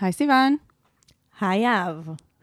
[0.00, 0.56] היי סיוון.
[1.40, 1.96] היי אהב,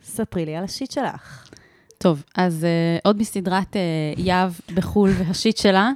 [0.04, 1.50] ספרי לי על השיט שלך.
[1.98, 3.78] טוב, אז uh, עוד מסדרת uh,
[4.18, 5.92] יהב בחו"ל והשיט שלה.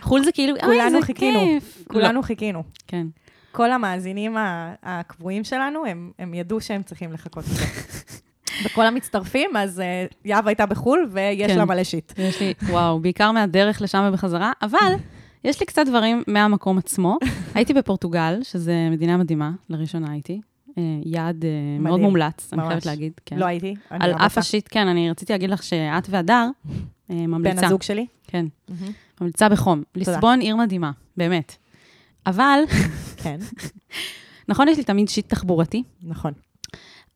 [0.00, 1.40] חו"ל זה כאילו, אוי, כולנו זה חיכינו.
[1.40, 1.84] כיף.
[1.88, 2.62] כולנו לא, חיכינו.
[2.86, 3.06] כן.
[3.52, 4.36] כל המאזינים
[4.82, 7.64] הקבועים שלנו, הם, הם ידעו שהם צריכים לחכות לזה.
[8.64, 11.58] וכל המצטרפים, אז uh, יהב הייתה בחו"ל, ויש כן.
[11.58, 12.12] לה מלא שיט.
[12.18, 14.92] יש לי, וואו, בעיקר מהדרך לשם ובחזרה, אבל
[15.44, 17.18] יש לי קצת דברים מהמקום עצמו.
[17.54, 20.40] הייתי בפורטוגל, שזה מדינה מדהימה, לראשונה הייתי.
[20.80, 21.50] אה, יעד אה,
[21.80, 22.06] מאוד מדהים.
[22.06, 22.68] מומלץ, אני ממש.
[22.68, 23.12] חייבת להגיד.
[23.26, 23.38] כן.
[23.38, 23.74] לא הייתי.
[23.90, 24.38] אני על אף.
[24.38, 26.48] ה shit, כן, אני רציתי להגיד לך שאת והדר
[27.10, 27.60] אה, ממליצה.
[27.60, 28.06] בן הזוג שלי.
[28.26, 28.46] כן,
[29.20, 29.82] ממליצה בחום.
[29.94, 31.56] ליסבון עיר מדהימה, באמת.
[32.26, 32.60] אבל,
[33.22, 33.38] כן,
[34.48, 36.32] נכון, יש לי תמיד shit תחבורתי, נכון.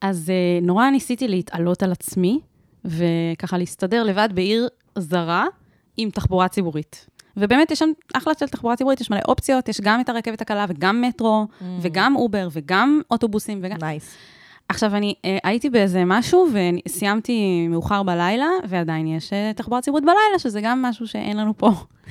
[0.00, 2.40] אז אה, נורא ניסיתי להתעלות על עצמי,
[2.84, 5.46] וככה להסתדר לבד בעיר זרה
[5.96, 7.06] עם תחבורה ציבורית.
[7.36, 10.64] ובאמת, יש שם אחלה של תחבורה ציבורית, יש מלא אופציות, יש גם את הרכבת הקלה
[10.68, 11.64] וגם מטרו, Mm.
[11.80, 13.76] וגם אובר, וגם אוטובוסים, וגם...
[13.82, 14.14] nice.
[14.68, 16.48] עכשיו, אני uh, הייתי באיזה משהו,
[16.86, 21.70] וסיימתי מאוחר בלילה, ועדיין יש uh, תחבורה ציבורית בלילה, שזה גם משהו שאין לנו פה.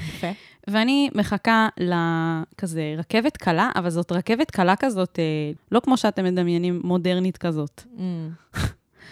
[0.09, 0.27] יפה.
[0.67, 5.23] ואני מחכה לכזה רכבת קלה, אבל זאת רכבת קלה כזאת, אה,
[5.71, 7.81] לא כמו שאתם מדמיינים, מודרנית כזאת.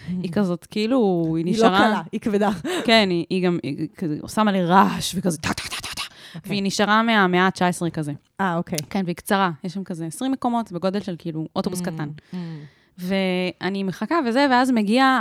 [0.08, 1.78] היא כזאת, כאילו, היא היא לא נשארה...
[1.78, 2.50] קלה, היא כבדה.
[2.84, 5.76] כן, היא, היא גם היא כזה עושה מלא רעש וכזה טה טה טה
[6.32, 6.38] טה.
[6.46, 8.12] והיא נשארה מהמאה ה-19 כזה.
[8.40, 8.78] אה, אוקיי.
[8.90, 12.08] כן, והיא קצרה, יש שם כזה 20 מקומות בגודל של כאילו אוטובוס קטן.
[12.98, 15.18] ואני מחכה וזה, ואז מגיע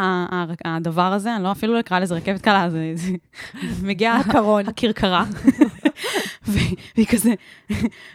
[0.65, 3.11] הדבר הזה, אני לא אפילו לא אקרא לזה רכבת קלה, זה, זה
[3.87, 4.67] מגיע הקרון.
[4.67, 5.25] הכרכרה.
[6.47, 7.33] והיא כזה,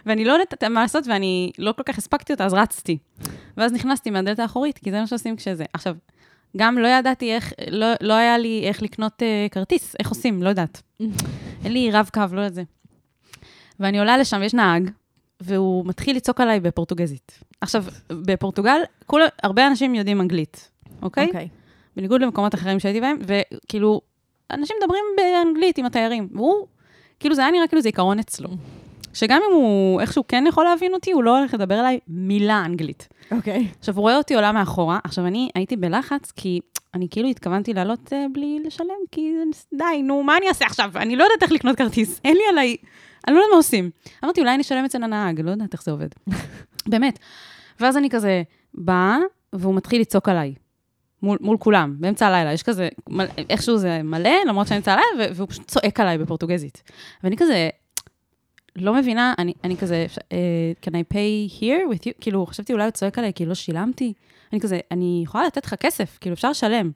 [0.05, 2.97] ואני לא יודעת מה לעשות, ואני לא כל כך הספקתי אותה, אז רצתי.
[3.57, 5.65] ואז נכנסתי מהדלת האחורית, כי זה מה שעושים כשזה.
[5.73, 5.95] עכשיו,
[6.57, 10.49] גם לא ידעתי איך, לא, לא היה לי איך לקנות uh, כרטיס, איך עושים, לא
[10.49, 10.81] יודעת.
[11.65, 12.63] אין לי רב-קו, לא יודעת זה.
[13.79, 14.89] ואני עולה לשם, ויש נהג,
[15.41, 17.43] והוא מתחיל לצעוק עליי בפורטוגזית.
[17.61, 20.69] עכשיו, בפורטוגל, כול, הרבה אנשים יודעים אנגלית,
[21.01, 21.27] אוקיי?
[21.27, 21.47] אוקיי.
[21.97, 24.01] בניגוד למקומות אחרים שהייתי בהם, וכאילו,
[24.51, 26.67] אנשים מדברים באנגלית עם התיירים, והוא,
[27.19, 28.49] כאילו, זה היה נראה כאילו זה עיקרון אצלו.
[29.13, 33.07] שגם אם הוא איכשהו כן יכול להבין אותי, הוא לא הולך לדבר אליי מילה אנגלית.
[33.31, 33.67] אוקיי.
[33.79, 36.59] עכשיו, הוא רואה אותי עולה מאחורה, עכשיו, אני הייתי בלחץ, כי
[36.93, 39.33] אני כאילו התכוונתי לעלות uh, בלי לשלם, כי
[39.73, 40.91] די, נו, מה אני אעשה עכשיו?
[40.95, 42.75] אני לא יודעת איך לקנות כרטיס, אין לי עליי,
[43.27, 43.89] אני לא יודעת מה עושים.
[44.23, 46.07] אמרתי, אולי אני אשלם אצל הנהג, לא יודעת איך זה עובד.
[46.91, 47.19] באמת.
[47.79, 48.43] ואז אני כזה
[48.73, 49.17] באה,
[49.53, 50.53] והוא מתחיל לצעוק עליי.
[51.23, 55.33] מול, מול כולם, באמצע הלילה, יש כזה, מל, איכשהו זה מלא, למרות שאני באמצע הלילה,
[55.35, 56.83] והוא פשוט צועק עליי בפורטוגזית.
[57.23, 57.69] ואני כזה,
[58.75, 62.11] לא מבינה, אני, אני כזה, uh, can I pay here with you?
[62.21, 64.13] כאילו, חשבתי אולי הוא צועק עליי, כי לא שילמתי.
[64.53, 66.91] אני כזה, אני יכולה לתת לך כסף, כאילו, אפשר לשלם.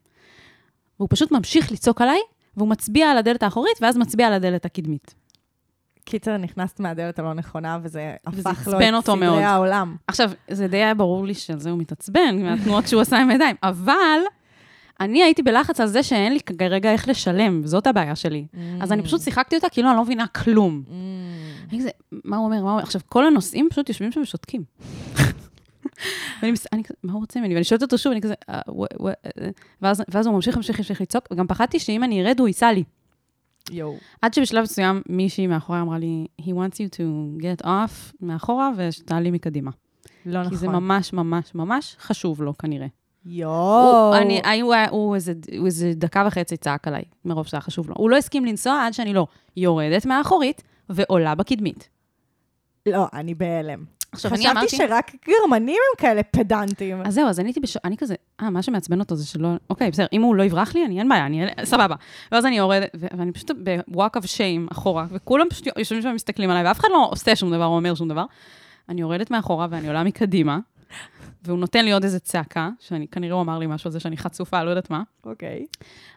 [1.00, 2.20] והוא פשוט ממשיך לצעוק עליי,
[2.58, 5.16] והוא מצביע על הדלת האחורית, ואז מצביע על הדלת הקדמית.
[6.06, 9.30] קיצר, נכנסת מהדלת הלא נכונה, וזה הפך לו את אותו מאוד.
[9.34, 9.96] סדרי העולם.
[10.08, 13.56] עכשיו, זה די היה ברור לי שעל זה הוא מתעצבן, מהתנועות שהוא עשה עם הידיים,
[13.64, 14.20] אבל
[15.00, 18.46] אני הייתי בלחץ על זה שאין לי כרגע איך לשלם, זאת הבעיה שלי.
[18.82, 20.84] אז אני פשוט שיחקתי אותה כאילו אני לא מבינה כלום.
[21.72, 22.84] אני כזה, מה הוא אומר, מה הוא אומר?
[22.84, 24.64] עכשיו, כל הנוסעים פשוט יושבים שם ושותקים.
[26.42, 27.54] ואני מס- אני כזה, מה הוא רוצה ממני?
[27.54, 28.62] ואני שואלת אותו שוב, אני כזה, "אה,
[29.06, 29.50] אה",
[29.82, 32.84] ואז ואז הוא ממשיך, ממשיך, ממשיך לצעוק, וגם פחדתי שאם אני ארד, הוא ייסע לי.
[33.72, 33.98] יואו.
[34.22, 37.04] עד שבשלב מסוים מישהי מאחורי אמרה לי, he wants you to
[37.42, 39.72] get off מאחורה ושתעלי מקדימה.
[40.26, 40.50] לא נכון.
[40.50, 42.88] כי זה ממש ממש ממש חשוב לו כנראה.
[43.26, 44.16] יואו.
[44.16, 47.96] אני, הוא, איזה, הוא איזה דקה וחצי צעק עליי, מרוב שהיה חשוב לו.
[47.98, 49.28] הוא לא הסכים לנסוע עד שאני לא
[49.58, 51.90] יורדת מהאחורית ועולה בקדמית.
[52.86, 53.86] לא, אני בהלם.
[54.12, 54.78] עכשיו, אני חשבתי אמרתי...
[54.78, 57.02] שרק גרמנים הם כאלה פדנטים.
[57.06, 57.78] אז זהו, אז אני הייתי בש...
[57.78, 59.50] אני כזה, אה, מה שמעצבן אותו זה שלא...
[59.70, 61.46] אוקיי, בסדר, אם הוא לא יברח לי, אני אין בעיה, אני...
[61.64, 61.96] סבבה.
[62.32, 66.50] ואז אני יורדת, ו- ואני פשוט ב-walk of shame אחורה, וכולם פשוט יושבים שם ומסתכלים
[66.50, 68.26] עליי, ואף אחד לא עושה שום דבר או אומר שום דבר.
[68.90, 70.60] אני יורדת מאחורה ואני עולה מקדימה,
[71.44, 74.18] והוא נותן לי עוד איזה צעקה, שאני, כנראה הוא אמר לי משהו על זה שאני
[74.18, 75.04] חצופה, לא יודעת מה.
[75.26, 75.66] אוקיי.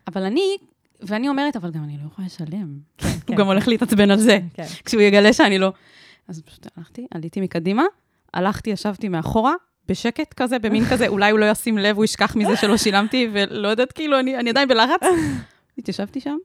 [0.08, 0.56] אבל אני,
[1.00, 2.78] ואני אומרת, אבל גם אני לא יכולה לשלם.
[2.98, 3.08] כן.
[3.28, 4.66] הוא גם הולך להתעצבן על זה, כן.
[4.84, 5.72] כשהוא יגלה שאני לא...
[6.28, 7.84] אז פשוט הלכתי, עליתי מקדימה,
[8.34, 9.54] הלכתי, ישבתי מאחורה,
[9.88, 13.68] בשקט כזה, במין כזה, אולי הוא לא ישים לב, הוא ישכח מזה שלא שילמתי, ולא
[13.68, 15.00] יודעת, כאילו, אני, אני עדיין בלחץ.
[15.78, 16.36] התיישבתי שם,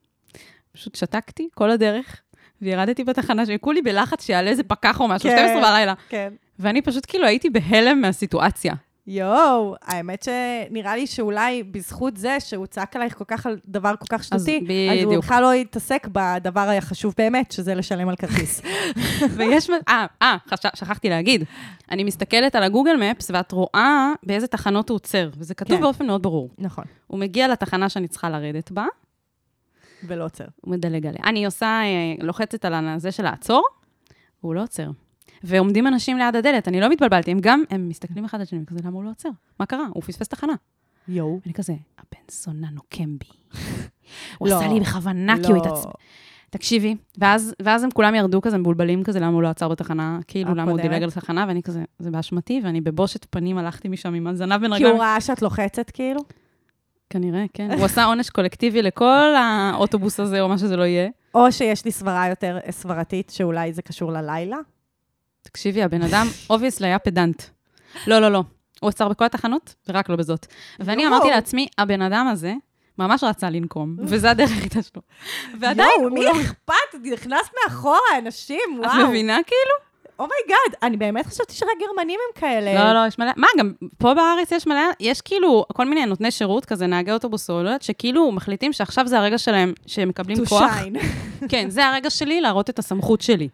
[0.71, 2.21] פשוט שתקתי כל הדרך,
[2.61, 5.37] וירדתי בתחנה, שכולי בלחץ שיעלה איזה פקח או משהו, כן.
[5.37, 5.93] 12 בלילה.
[6.09, 6.33] כן.
[6.59, 8.73] ואני פשוט כאילו הייתי בהלם מהסיטואציה.
[9.11, 14.05] יואו, האמת שנראה לי שאולי בזכות זה שהוא צעק עלייך כל כך על דבר כל
[14.09, 14.57] כך שטותי,
[14.91, 15.23] אז הוא בדיוק.
[15.23, 18.61] בכלל לא יתעסק בדבר החשוב באמת, שזה לשלם על כרטיס.
[19.37, 19.69] ויש...
[19.87, 20.37] אה, אה,
[20.75, 21.43] שכחתי להגיד.
[21.91, 25.81] אני מסתכלת על הגוגל מפס, ואת רואה באיזה תחנות הוא עוצר, וזה כתוב כן.
[25.81, 26.49] באופן מאוד ברור.
[26.57, 28.85] נכון, הוא מגיע לתחנה שאני צריכה לרדת בה,
[30.03, 30.45] ולא עוצר.
[30.61, 31.21] הוא מדלג עליה.
[31.23, 33.63] אני עושה, אה, לוחצת על הזה של לעצור,
[34.43, 34.89] והוא לא עוצר.
[35.43, 38.79] ועומדים אנשים ליד הדלת, אני לא מתבלבלתי, הם גם, הם מסתכלים אחד על השני, כזה,
[38.83, 39.29] למה הוא לא עוצר?
[39.59, 39.85] מה קרה?
[39.93, 40.53] הוא פספס תחנה.
[41.07, 41.39] יואו.
[41.45, 43.59] ואני כזה, הבן זונה נוקם בי.
[44.37, 45.61] הוא לא, עשה לי בכוונה, כי הוא לא.
[45.61, 45.91] התעצבן.
[46.49, 50.55] תקשיבי, ואז, ואז הם כולם ירדו כזה מבולבלים כזה, למה הוא לא עצר בתחנה, כאילו,
[50.55, 50.81] למה הוא?
[50.81, 54.71] דילג על תחנה, ואני כזה, זה באשמתי, ואני בבושת פנים הלכתי משם עם הזנב בין
[54.71, 54.95] כי רגליים.
[54.95, 56.21] הוא ראה שאת לוחצת, כאילו?
[57.09, 57.71] כנראה, כן.
[57.71, 61.09] הוא עשה עונש קולקטיבי לכל האוטובוס הזה, או מה שזה לא יהיה.
[61.35, 64.57] או שיש לי סברה יותר אה, סברתית, שאולי זה קשור ללילה?
[65.51, 67.43] תקשיבי, הבן אדם, obviously היה פדנט.
[68.07, 68.43] לא, לא, לא.
[68.81, 70.45] הוא עצר בכל התחנות, ורק לא בזאת.
[70.79, 71.13] ואני יואו.
[71.15, 72.53] אמרתי לעצמי, הבן אדם הזה
[72.97, 75.01] ממש רצה לנקום, וזה הדרך היחידה שלו.
[75.59, 76.31] ועדיין, יואו, הוא מי לא...
[76.41, 76.73] אכפת?
[77.13, 79.07] נכנס מאחורה, אנשים, את וואו.
[79.07, 79.89] מבינה כאילו?
[80.19, 82.73] oh my god, אני באמת חשבתי שרק גרמנים הם כאלה.
[82.93, 83.31] לא, לא, יש מלא...
[83.37, 84.81] מה, גם פה בארץ יש מלא...
[84.99, 89.07] יש כאילו כל מיני נותני שירות, כזה נהגי אוטובוס או לא יודעת, שכאילו מחליטים שעכשיו
[89.07, 90.63] זה הרגע שלהם, שהם מקבלים To כוח.
[90.77, 90.99] shine.
[91.49, 93.49] כן, זה הרגע שלי להראות את הסמכות שלי.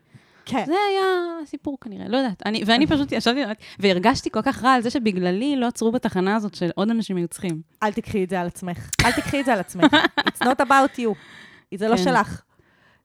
[0.45, 0.63] כן.
[0.65, 1.03] זה היה
[1.43, 2.41] הסיפור כנראה, לא יודעת.
[2.45, 3.39] אני, ואני פשוט ישבתי
[3.79, 7.27] והרגשתי כל כך רע על זה שבגללי לא עצרו בתחנה הזאת של עוד אנשים היו
[7.27, 7.61] צריכים.
[7.83, 8.89] אל תקחי את זה על עצמך.
[9.05, 9.93] אל תקחי את זה על עצמך.
[10.19, 11.15] It's not about you.
[11.75, 12.03] זה לא כן.
[12.03, 12.41] שלך.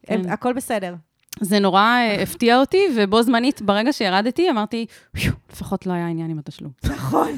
[0.06, 0.28] כן.
[0.30, 0.94] הכל בסדר.
[1.40, 6.30] זה נורא אה, הפתיע אותי, ובו זמנית, ברגע שירדתי, אמרתי, "פיו, לפחות לא היה עניין
[6.30, 6.72] עם התשלום.
[6.84, 7.32] נכון.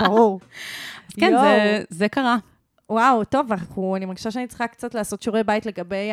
[0.00, 0.40] ברור.
[1.08, 1.32] אז כן.
[1.40, 2.36] זה, זה קרה.
[2.90, 6.10] וואו, טוב, אנחנו, אני מרגישה שאני צריכה קצת לעשות שיעורי בית לגבי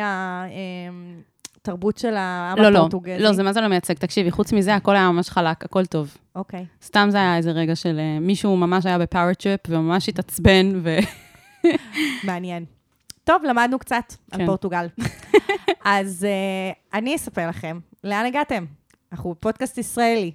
[1.68, 3.18] התרבות של העם לא, לא, הפורטוגזי.
[3.18, 3.94] לא, זה מה זה לא מייצג.
[3.94, 6.16] תקשיבי, חוץ מזה, הכל היה ממש חלק, הכל טוב.
[6.34, 6.66] אוקיי.
[6.82, 10.72] סתם זה היה איזה רגע של אה, מישהו ממש היה ב power trip, וממש התעצבן,
[10.82, 10.96] ו...
[12.26, 12.64] מעניין.
[13.24, 14.46] טוב, למדנו קצת על כן.
[14.46, 14.86] פורטוגל.
[15.84, 18.64] אז אה, אני אספר לכם, לאן הגעתם?
[19.12, 20.32] אנחנו בפודקאסט ישראלי.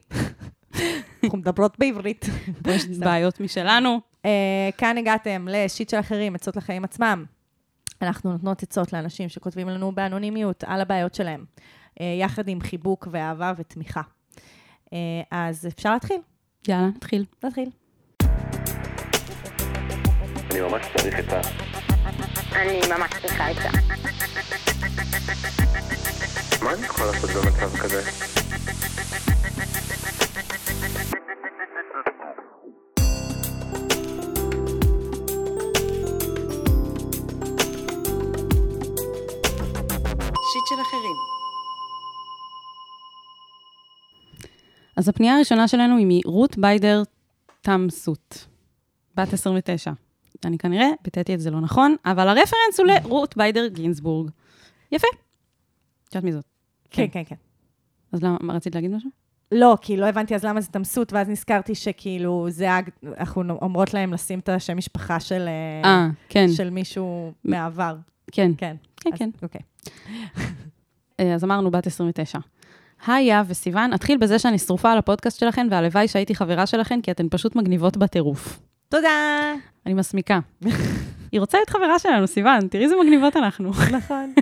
[1.24, 2.26] אנחנו מדברות בעברית.
[2.68, 4.00] יש בעיות משלנו.
[4.24, 4.26] אה,
[4.78, 7.26] כאן הגעתם ל shit של אחרים, עצות לחיים עצמם.
[8.04, 13.54] אנחנו נותנות עצות לאנשים שכותבים לנו באנונימיות על הבעיות שלהם, uh, יחד עם חיבוק ואהבה
[13.58, 14.02] ותמיכה.
[14.86, 14.92] Uh,
[15.32, 16.22] אז אפשר להתחיל?
[16.68, 17.26] יאללה, נתחיל.
[17.44, 17.70] נתחיל.
[20.52, 21.42] אני ממש צריך את ה...
[22.56, 23.70] אני ממש צריכה את זה.
[26.62, 28.02] מה אני יכול לעשות במצב כזה?
[40.76, 41.16] של אחרים.
[44.98, 47.04] אז הפנייה הראשונה שלנו היא מרות ביידר
[47.62, 48.48] תמסות,
[49.16, 49.92] בת 29.
[50.46, 54.30] אני כנראה ביטאתי את זה לא נכון, אבל הרפרנס הוא לרות ביידר גינזבורג.
[54.92, 55.08] יפה.
[56.10, 56.46] את יודעת מי זאת.
[56.92, 57.10] כן, כן.
[57.12, 57.36] כן, כן.
[58.12, 59.10] אז למה, מה, רצית להגיד משהו?
[59.52, 63.94] לא, כי לא הבנתי אז למה זה תמסות, ואז נזכרתי שכאילו, זה, הג- אנחנו אומרות
[63.94, 67.96] להם לשים את השם משפחה של, אה, אה, כן, של מישהו מהעבר.
[68.32, 68.76] כן, כן.
[68.98, 69.30] כן, אז- כן.
[69.44, 69.62] אוקיי.
[71.22, 72.40] אה, אז אמרנו בת 29.
[73.08, 77.12] היי יהב וסיוון, אתחיל בזה שאני שרופה על הפודקאסט שלכן, והלוואי שהייתי חברה שלכן, כי
[77.12, 78.60] אתן פשוט מגניבות בטירוף.
[78.90, 79.10] תודה.
[79.86, 80.40] אני מסמיקה.
[81.32, 83.70] היא רוצה להיות חברה שלנו, סיוון, תראי איזה מגניבות אנחנו.
[83.92, 84.34] נכון,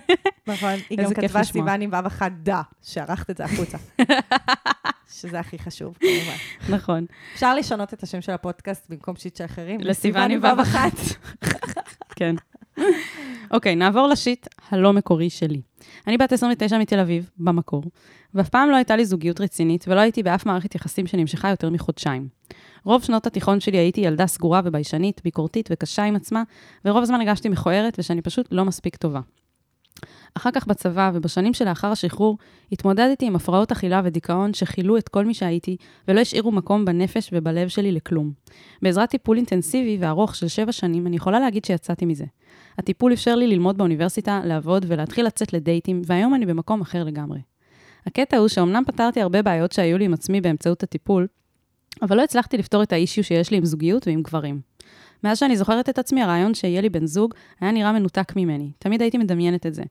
[0.48, 0.74] נכון.
[0.90, 1.44] היא גם כתבה.
[1.44, 3.78] סיוון עם וו אחת דה, שערכת את זה החוצה.
[5.20, 6.76] שזה הכי חשוב, כמובן.
[6.76, 7.06] נכון.
[7.34, 9.80] אפשר לשנות את השם של הפודקאסט במקום שיט של אחרים?
[9.81, 10.92] לסיוון עם וו אחת.
[12.16, 12.36] כן.
[13.52, 15.62] אוקיי, נעבור לשיט הלא מקורי שלי.
[16.08, 17.84] אני בת 29 מתל אביב, במקור,
[18.34, 22.28] ואף פעם לא הייתה לי זוגיות רצינית, ולא הייתי באף מערכת יחסים שנמשכה יותר מחודשיים.
[22.84, 26.44] רוב שנות התיכון שלי הייתי ילדה סגורה וביישנית, ביקורתית וקשה עם עצמה,
[26.86, 29.19] ורוב הזמן הרגשתי מכוערת ושאני פשוט לא מספיק טובה.
[30.33, 32.38] אחר כך בצבא ובשנים שלאחר השחרור,
[32.71, 37.68] התמודדתי עם הפרעות אכילה ודיכאון שכילו את כל מי שהייתי, ולא השאירו מקום בנפש ובלב
[37.68, 38.31] שלי לכלום.
[38.81, 42.26] בעזרת טיפול אינטנסיבי וארוך של שבע שנים, אני יכולה להגיד שיצאתי מזה.
[42.78, 47.40] הטיפול אפשר לי ללמוד באוניברסיטה, לעבוד ולהתחיל לצאת לדייטים, והיום אני במקום אחר לגמרי.
[48.06, 51.28] הקטע הוא שאומנם פתרתי הרבה בעיות שהיו לי עם עצמי באמצעות הטיפול,
[52.02, 54.61] אבל לא הצלחתי לפתור את האישיו שיש לי עם זוגיות ועם גברים.
[55.23, 58.71] מאז שאני זוכרת את עצמי, הרעיון שיהיה לי בן זוג היה נראה מנותק ממני.
[58.80, 59.83] תמיד הייתי מדמיינת את זה.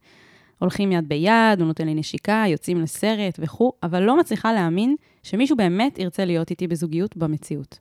[0.59, 5.57] הולכים יד ביד, הוא נותן לי נשיקה, יוצאים לסרט וכו', אבל לא מצליחה להאמין שמישהו
[5.57, 7.79] באמת ירצה להיות איתי בזוגיות במציאות.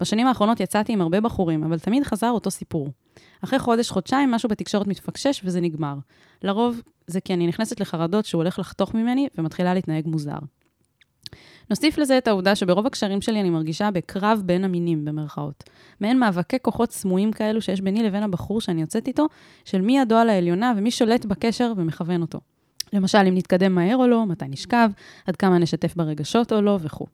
[0.00, 2.88] בשנים האחרונות יצאתי עם הרבה בחורים, אבל תמיד חזר אותו סיפור.
[3.44, 5.94] אחרי חודש, חודשיים, משהו בתקשורת מתפקשש וזה נגמר.
[6.42, 10.38] לרוב זה כי אני נכנסת לחרדות שהוא הולך לחתוך ממני ומתחילה להתנהג מוזר.
[11.70, 15.64] נוסיף לזה את העובדה שברוב הקשרים שלי אני מרגישה בקרב בין המינים, במרכאות.
[16.00, 19.26] מעין מאבקי כוחות סמויים כאלו שיש ביני לבין הבחור שאני יוצאת איתו,
[19.64, 22.40] של מי ידו על העליונה ומי שולט בקשר ומכוון אותו.
[22.92, 24.90] למשל, אם נתקדם מהר או לא, מתי נשכב,
[25.26, 27.06] עד כמה נשתף ברגשות או לא וכו'.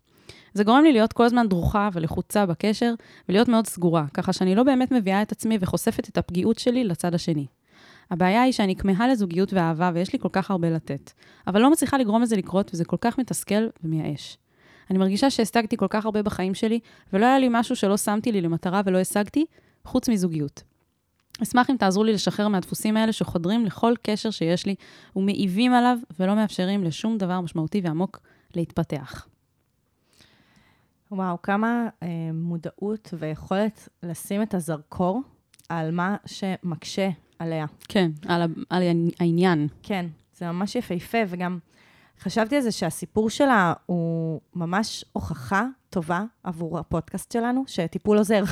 [0.54, 2.94] זה גורם לי להיות כל הזמן דרוכה ולחוצה בקשר,
[3.28, 7.14] ולהיות מאוד סגורה, ככה שאני לא באמת מביאה את עצמי וחושפת את הפגיעות שלי לצד
[7.14, 7.46] השני.
[8.10, 11.12] הבעיה היא שאני כמהה לזוגיות ואהבה ויש לי כל כך הרבה לתת,
[11.46, 14.38] אבל לא מצליחה לגרום לזה לקרות וזה כל כך מתסכל ומייאש.
[14.90, 16.80] אני מרגישה שהשגתי כל כך הרבה בחיים שלי,
[17.12, 19.44] ולא היה לי משהו שלא שמתי לי למטרה ולא השגתי,
[19.84, 20.62] חוץ מזוגיות.
[21.42, 24.74] אשמח אם תעזרו לי לשחרר מהדפוסים האלה שחודרים לכל קשר שיש לי
[25.16, 28.20] ומעיבים עליו ולא מאפשרים לשום דבר משמעותי ועמוק
[28.54, 29.26] להתפתח.
[31.10, 35.22] וואו, כמה אה, מודעות ויכולת לשים את הזרקור
[35.68, 37.66] על מה שמקשה עליה.
[37.88, 38.82] כן, על, על
[39.20, 39.68] העניין.
[39.82, 41.58] כן, זה ממש יפהפה, וגם
[42.20, 48.42] חשבתי על זה שהסיפור שלה הוא ממש הוכחה טובה עבור הפודקאסט שלנו, שטיפול עוזר.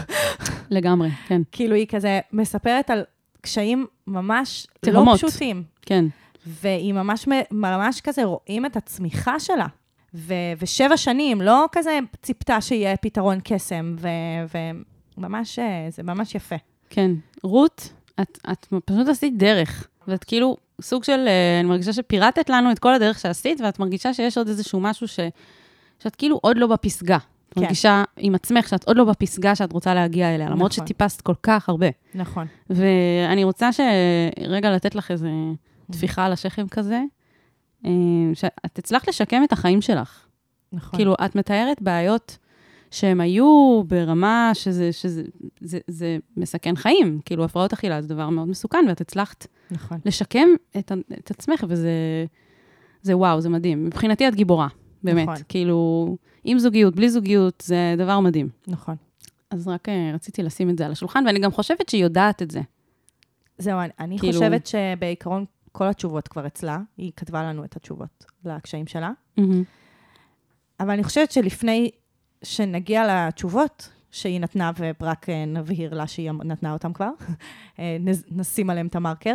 [0.70, 3.04] לגמרי, כן, כאילו, היא כזה מספרת על
[3.40, 5.22] קשיים ממש תהומות.
[5.22, 6.04] לא פשוטים, כן.
[6.46, 9.66] והיא ממש, ממש כזה רואים את הצמיחה שלה.
[10.14, 14.58] ו- ושבע שנים, לא כזה ציפתה שיהיה פתרון קסם, ו-
[15.18, 16.56] וממש, אה, זה ממש יפה.
[16.90, 17.10] כן.
[17.42, 22.70] רות, את, את פשוט עשית דרך, ואת כאילו סוג של, אה, אני מרגישה שפירטת לנו
[22.70, 25.20] את כל הדרך שעשית, ואת מרגישה שיש עוד איזשהו משהו ש,
[26.02, 27.18] שאת כאילו עוד לא בפסגה.
[27.50, 27.60] כן.
[27.60, 30.86] מרגישה עם עצמך שאת עוד לא בפסגה שאת רוצה להגיע אליה, למרות נכון.
[30.86, 31.86] שטיפסת כל כך הרבה.
[32.14, 32.46] נכון.
[32.70, 35.30] ואני רוצה שרגע לתת לך איזה
[35.92, 37.00] טפיחה על השכם כזה,
[38.34, 40.26] שאת הצלחת לשקם את החיים שלך.
[40.72, 40.98] נכון.
[40.98, 42.38] כאילו, את מתארת בעיות
[42.90, 45.22] שהן היו ברמה שזה, שזה
[45.60, 47.20] זה, זה מסכן חיים.
[47.24, 49.98] כאילו, הפרעות אכילה זה דבר מאוד מסוכן, ואת הצלחת נכון.
[50.04, 50.48] לשקם
[50.78, 51.90] את, את עצמך, וזה
[53.02, 53.84] זה וואו, זה מדהים.
[53.84, 54.68] מבחינתי את גיבורה,
[55.02, 55.28] באמת.
[55.28, 55.42] נכון.
[55.48, 58.48] כאילו, עם זוגיות, בלי זוגיות, זה דבר מדהים.
[58.66, 58.96] נכון.
[59.50, 62.50] אז רק אה, רציתי לשים את זה על השולחן, ואני גם חושבת שהיא יודעת את
[62.50, 62.60] זה.
[63.58, 65.44] זהו, אני, אני כאילו- חושבת שבעיקרון
[65.76, 69.10] כל התשובות כבר אצלה, היא כתבה לנו את התשובות לקשיים שלה,
[70.80, 71.90] אבל אני חושבת שלפני
[72.42, 77.10] שנגיע לתשובות שהיא נתנה, ורק אה, נבהיר לה שהיא נתנה אותם כבר,
[77.78, 77.96] אה,
[78.30, 79.34] נשים עליהם את המרקר,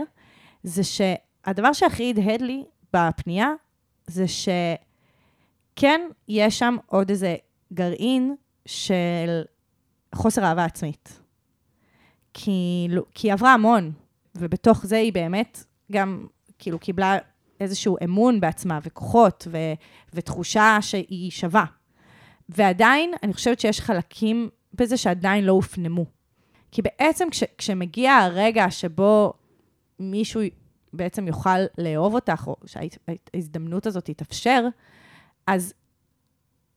[0.64, 3.50] זה שהדבר שהכי הדהד לי בפנייה,
[4.08, 7.36] זה שכן, יש שם עוד איזה
[7.74, 9.42] גרעין של
[10.16, 11.20] חוסר אהבה עצמית.
[12.34, 13.92] כי, לא- כי היא עברה המון,
[14.36, 16.28] ובתוך זה היא באמת גם
[16.60, 17.18] כאילו קיבלה
[17.60, 19.58] איזשהו אמון בעצמה וכוחות ו,
[20.14, 21.66] ותחושה שהיא שווה.
[22.50, 26.06] ועדיין, אני חושבת שיש חלקים בזה שעדיין לא הופנמו.
[26.72, 29.34] כי בעצם כש, כשמגיע הרגע שבו
[30.00, 30.42] מישהו
[30.94, 34.68] בעצם יוכל לאהוב אותך, או שההזדמנות הזאת תתאפשר,
[35.48, 35.74] אז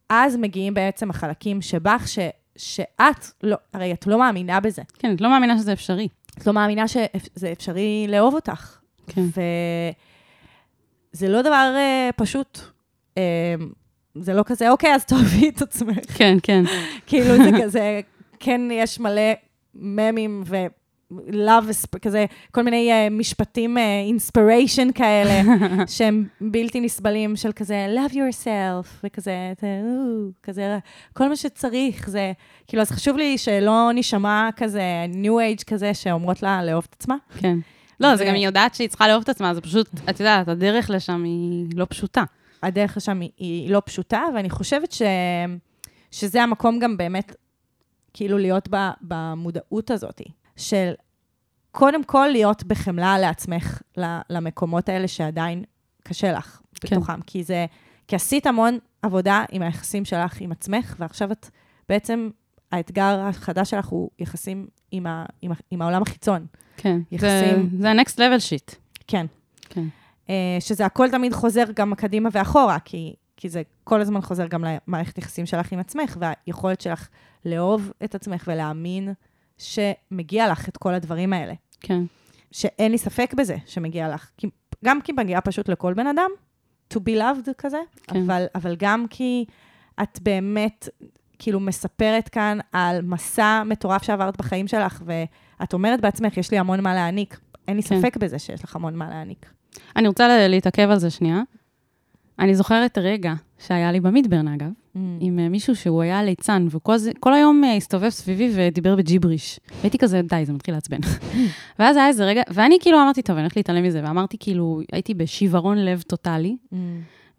[0.09, 2.19] אז מגיעים בעצם החלקים שבך, ש,
[2.57, 4.83] שאת לא, הרי את לא מאמינה בזה.
[4.99, 6.09] כן, את לא מאמינה שזה אפשרי.
[6.39, 8.79] את לא מאמינה שזה אפשרי לאהוב אותך.
[9.07, 9.23] כן.
[11.15, 12.59] וזה לא דבר uh, פשוט.
[13.15, 13.19] Uh,
[14.15, 15.99] זה לא כזה, אוקיי, אז תאהבי את עצמך.
[16.15, 16.65] כן, כן.
[17.07, 18.01] כאילו זה כזה,
[18.41, 19.33] כן, יש מלא
[19.75, 20.57] ממים ו...
[21.29, 25.43] love, כזה, כל מיני uh, משפטים אינספיריישן uh, כאלה,
[25.97, 29.53] שהם בלתי נסבלים, של כזה, love yourself, וכזה,
[30.43, 30.79] כזה,
[31.13, 32.33] כל מה שצריך, זה,
[32.67, 34.83] כאילו, אז חשוב לי שלא נשמע כזה,
[35.13, 37.17] new age כזה, שאומרות לה לאהוב את עצמה.
[37.39, 37.59] כן.
[38.03, 40.91] לא, זה גם היא יודעת שהיא צריכה לאהוב את עצמה, זה פשוט, את יודעת, הדרך
[40.91, 42.25] לשם היא לא פשוטה.
[42.63, 45.03] הדרך לשם היא, היא לא פשוטה, ואני חושבת ש,
[46.11, 47.37] שזה המקום גם באמת,
[48.15, 50.21] כאילו, להיות ב, במודעות הזאת,
[50.57, 50.93] של
[51.71, 55.65] קודם כל להיות בחמלה לעצמך, ל- למקומות האלה שעדיין
[56.03, 56.97] קשה לך כן.
[56.97, 57.21] בתוכם.
[57.23, 57.67] כי זה,
[58.09, 61.51] כי עשית המון עבודה עם היחסים שלך עם עצמך, ועכשיו את
[61.89, 62.31] בעצם,
[62.73, 66.47] האתגר החדש שלך הוא יחסים עם, ה, עם, ה, עם העולם החיצון.
[66.77, 67.01] כן.
[67.11, 67.71] יחסים.
[67.79, 68.75] זה, ה-next level shit.
[69.07, 69.27] כן.
[69.69, 69.85] כן.
[70.31, 74.65] אה, שזה הכל תמיד חוזר גם קדימה ואחורה, כי, כי זה כל הזמן חוזר גם
[74.65, 77.09] למערכת יחסים שלך עם עצמך, והיכולת שלך
[77.45, 79.13] לאהוב את עצמך ולהאמין
[79.59, 81.55] שמגיע לך את כל הדברים האלה.
[81.81, 82.03] כן.
[82.53, 84.31] שאין לי ספק בזה שמגיע לך.
[84.37, 84.47] כי,
[84.85, 86.31] גם כי מגיע פשוט לכל בן אדם,
[86.95, 87.81] to be loved כזה.
[88.03, 88.23] כן.
[88.23, 89.45] אבל, אבל גם כי
[90.03, 90.89] את באמת
[91.43, 96.81] כאילו מספרת כאן על מסע מטורף שעברת בחיים שלך, ואת אומרת בעצמך, יש לי המון
[96.83, 97.41] מה להעניק.
[97.69, 98.01] אין לי כן.
[98.01, 99.47] ספק בזה שיש לך המון מה להעניק.
[99.97, 101.43] אני רוצה לה- להתעכב על זה שנייה.
[102.39, 104.71] אני זוכרת רגע שהיה לי במדברן, אגב,
[105.21, 109.61] עם אה, מישהו שהוא היה ליצן, וכל היום אה, הסתובב סביבי ודיבר בג'יבריש.
[109.81, 110.99] והייתי כזה, די, זה מתחיל לעצבן.
[111.79, 115.15] ואז היה איזה רגע, ואני כאילו אמרתי, טוב, אני הולכת להתעלם מזה, ואמרתי, כאילו, הייתי
[115.15, 116.57] בשיוורון לב טוטאלי,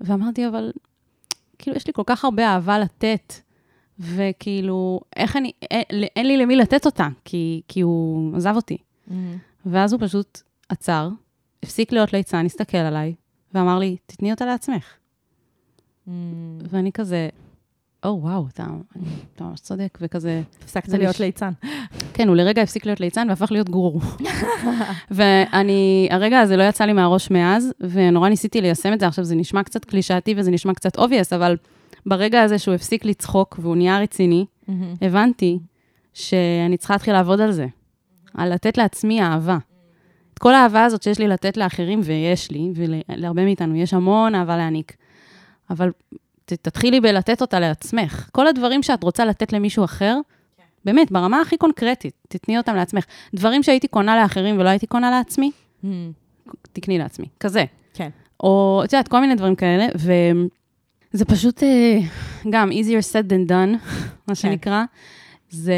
[0.02, 0.72] ואמרתי, אבל,
[1.60, 3.34] כאילו, יש לי כל כך הרבה אהבה לתת,
[4.00, 5.84] וכאילו, איך אני, אין,
[6.16, 8.78] אין לי למי לתת אותה, כי, כי הוא עזב אותי.
[9.66, 11.10] ואז הוא פשוט עצר,
[11.64, 13.14] הפסיק להיות ליצן, הסתכל עליי,
[13.54, 14.84] ואמר לי, תתני אותה לעצמך.
[16.70, 17.30] ואני כזה,
[18.06, 18.66] או, וואו, אתה,
[19.36, 21.52] אתה ממש צודק, וכזה, הפסקת להיות לש- ליצן.
[22.14, 24.00] כן, הוא לרגע הפסיק להיות ליצן והפך להיות גורו.
[25.12, 29.08] ואני, הרגע הזה לא יצא לי מהראש מאז, ונורא ניסיתי ליישם את זה.
[29.08, 31.58] עכשיו, זה נשמע קצת קלישאתי וזה נשמע קצת obvious, אבל
[32.06, 34.46] ברגע הזה שהוא הפסיק לצחוק והוא נהיה רציני,
[35.02, 35.60] הבנתי
[36.14, 37.68] שאני צריכה להתחיל לעבוד על זה.
[38.34, 39.58] על לתת לעצמי אהבה.
[40.34, 44.58] את כל האהבה הזאת שיש לי לתת לאחרים, ויש לי, ולהרבה מאיתנו יש המון אהבה
[44.58, 44.96] להעניק.
[45.70, 45.92] אבל
[46.46, 48.30] ת, תתחילי בלתת אותה לעצמך.
[48.32, 50.18] כל הדברים שאת רוצה לתת למישהו אחר,
[50.86, 53.06] באמת, ברמה הכי קונקרטית, תתני אותם לעצמך.
[53.36, 55.52] דברים שהייתי קונה לאחרים ולא הייתי קונה לעצמי,
[56.74, 57.26] תקני לעצמי.
[57.40, 57.66] כזה.
[57.94, 58.10] כן.
[58.44, 59.88] או, את יודעת, כל מיני דברים כאלה,
[61.14, 61.98] וזה פשוט אה,
[62.50, 63.92] גם easier said than done,
[64.28, 64.84] מה שנקרא.
[65.50, 65.76] זה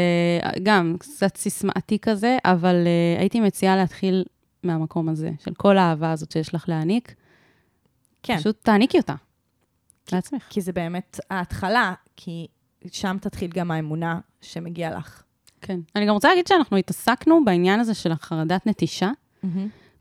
[0.62, 4.24] גם קצת סיסמאתי כזה, אבל uh, הייתי מציעה להתחיל
[4.62, 7.14] מהמקום הזה, של כל האהבה הזאת שיש לך להעניק.
[8.22, 8.38] כן.
[8.38, 9.14] פשוט תעניקי אותה
[10.12, 10.42] לעצמך.
[10.50, 12.46] כי זה באמת ההתחלה, כי
[12.92, 15.22] שם תתחיל גם האמונה שמגיעה לך.
[15.60, 15.80] כן.
[15.96, 19.10] אני גם רוצה להגיד שאנחנו התעסקנו בעניין הזה של החרדת נטישה.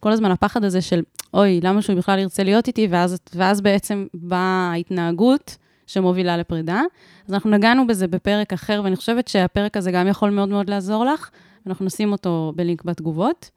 [0.05, 1.01] כל הזמן הפחד הזה של,
[1.33, 5.57] אוי, למה שהוא בכלל ירצה להיות איתי, ואז, ואז בעצם באה ההתנהגות
[5.87, 6.81] שמובילה לפרידה.
[7.27, 11.05] אז אנחנו נגענו בזה בפרק אחר, ואני חושבת שהפרק הזה גם יכול מאוד מאוד לעזור
[11.05, 11.29] לך.
[11.67, 13.49] אנחנו נשים אותו בלינק בתגובות.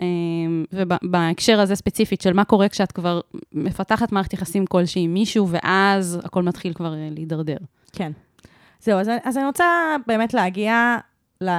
[0.00, 3.20] אמ, ובהקשר הזה ספציפית של מה קורה כשאת כבר
[3.52, 7.58] מפתחת מערכת יחסים כלשהי עם מישהו, ואז הכל מתחיל כבר אה, להידרדר.
[7.92, 8.12] כן.
[8.80, 9.64] זהו, אז, אז אני רוצה
[10.06, 10.96] באמת להגיע
[11.40, 11.50] ל...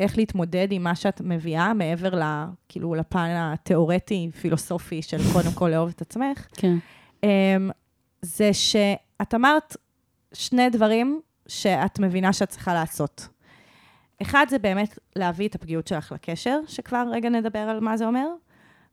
[0.00, 5.68] איך להתמודד עם מה שאת מביאה, מעבר ל, כאילו, לפן התיאורטי, פילוסופי של קודם כל
[5.68, 6.46] לאהוב את עצמך.
[6.52, 6.76] כן.
[7.24, 7.26] Um,
[8.22, 9.76] זה שאת אמרת
[10.32, 13.28] שני דברים שאת מבינה שאת צריכה לעשות.
[14.22, 18.26] אחד, זה באמת להביא את הפגיעות שלך לקשר, שכבר רגע נדבר על מה זה אומר.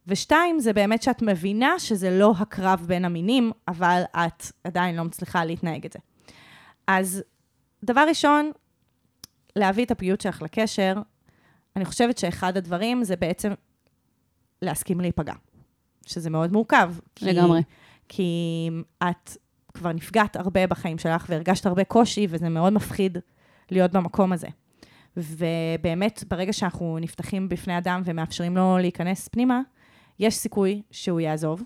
[0.08, 5.46] ושתיים, זה באמת שאת מבינה שזה לא הקרב בין המינים, אבל את עדיין לא מצליחה
[5.46, 6.00] להתנהג את זה.
[6.88, 7.24] אז
[7.84, 8.52] דבר ראשון,
[9.56, 10.94] להביא את הפגיעות שלך לקשר,
[11.76, 13.52] אני חושבת שאחד הדברים זה בעצם
[14.62, 15.34] להסכים להיפגע,
[16.06, 16.94] שזה מאוד מורכב.
[17.16, 17.62] כי, לגמרי.
[18.10, 18.70] כי
[19.04, 19.38] את
[19.74, 23.18] כבר נפגעת הרבה בחיים שלך והרגשת הרבה קושי, וזה מאוד מפחיד
[23.72, 24.48] להיות במקום הזה.
[25.18, 29.62] ובאמת, ברגע שאנחנו נפתחים בפני אדם ומאפשרים לו להיכנס פנימה,
[30.20, 31.64] יש סיכוי שהוא יעזוב,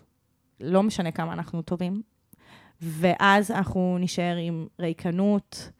[0.60, 2.02] לא משנה כמה אנחנו טובים,
[2.82, 5.72] ואז אנחנו נשאר עם ריקנות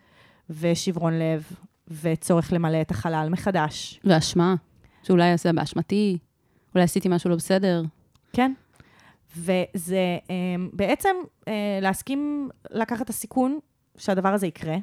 [0.50, 1.52] ושברון לב
[2.02, 4.00] וצורך למלא את החלל מחדש.
[4.04, 4.56] ואשמה,
[5.04, 6.18] שאולי יעשה באשמתי,
[6.76, 7.84] אולי עשיתי משהו לא בסדר.
[8.34, 8.54] כן.
[9.38, 10.30] וזה um,
[10.74, 11.46] בעצם uh,
[11.82, 13.60] להסכים לקחת את הסיכון
[13.98, 14.76] שהדבר הזה יקרה,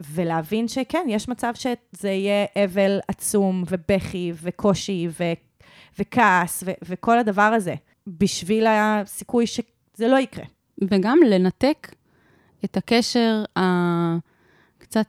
[0.00, 5.32] ולהבין שכן, יש מצב שזה יהיה אבל עצום ובכי וקושי ו-
[5.98, 7.74] וכעס ו- וכל הדבר הזה,
[8.06, 10.44] בשביל הסיכוי שזה לא יקרה.
[10.90, 11.94] וגם לנתק
[12.64, 14.35] את הקשר הקצת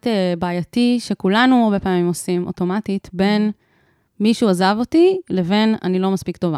[0.08, 3.52] אה, בעייתי, שכולנו הרבה פעמים עושים אוטומטית, בין
[4.20, 6.58] מישהו עזב אותי לבין אני לא מספיק טובה.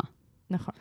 [0.50, 0.74] נכון.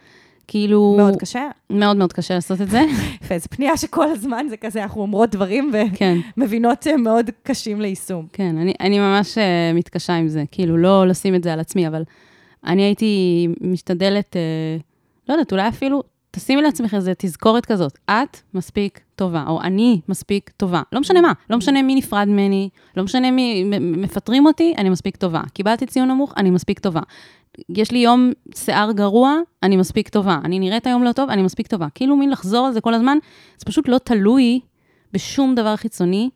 [0.49, 0.95] כאילו...
[0.97, 1.49] מאוד קשה.
[1.71, 2.81] מאוד מאוד קשה לעשות את זה.
[3.31, 8.27] וזו פנייה שכל הזמן זה כזה, אנחנו אומרות דברים כן, ומבינות שהם מאוד קשים ליישום.
[8.33, 11.89] כן, אני, אני ממש uh, מתקשה עם זה, כאילו, לא לשים את זה על עצמי,
[11.89, 12.03] אבל
[12.67, 14.83] אני הייתי משתדלת, uh,
[15.29, 20.51] לא יודעת, אולי אפילו, תשימי לעצמך איזה תזכורת כזאת, את מספיק טובה, או אני מספיק
[20.57, 20.83] טובה.
[20.93, 25.17] לא משנה מה, לא משנה מי נפרד ממני, לא משנה מי מפטרים אותי, אני מספיק
[25.17, 25.43] טובה.
[25.53, 27.01] קיבלתי ציון נמוך, אני מספיק טובה.
[27.69, 30.39] יש לי יום שיער גרוע, אני מספיק טובה.
[30.45, 31.87] אני נראית היום לא טוב, אני מספיק טובה.
[31.95, 33.19] כאילו מין לחזור על זה כל הזמן,
[33.59, 34.61] זה פשוט לא תלוי
[35.13, 36.31] בשום דבר חיצוני.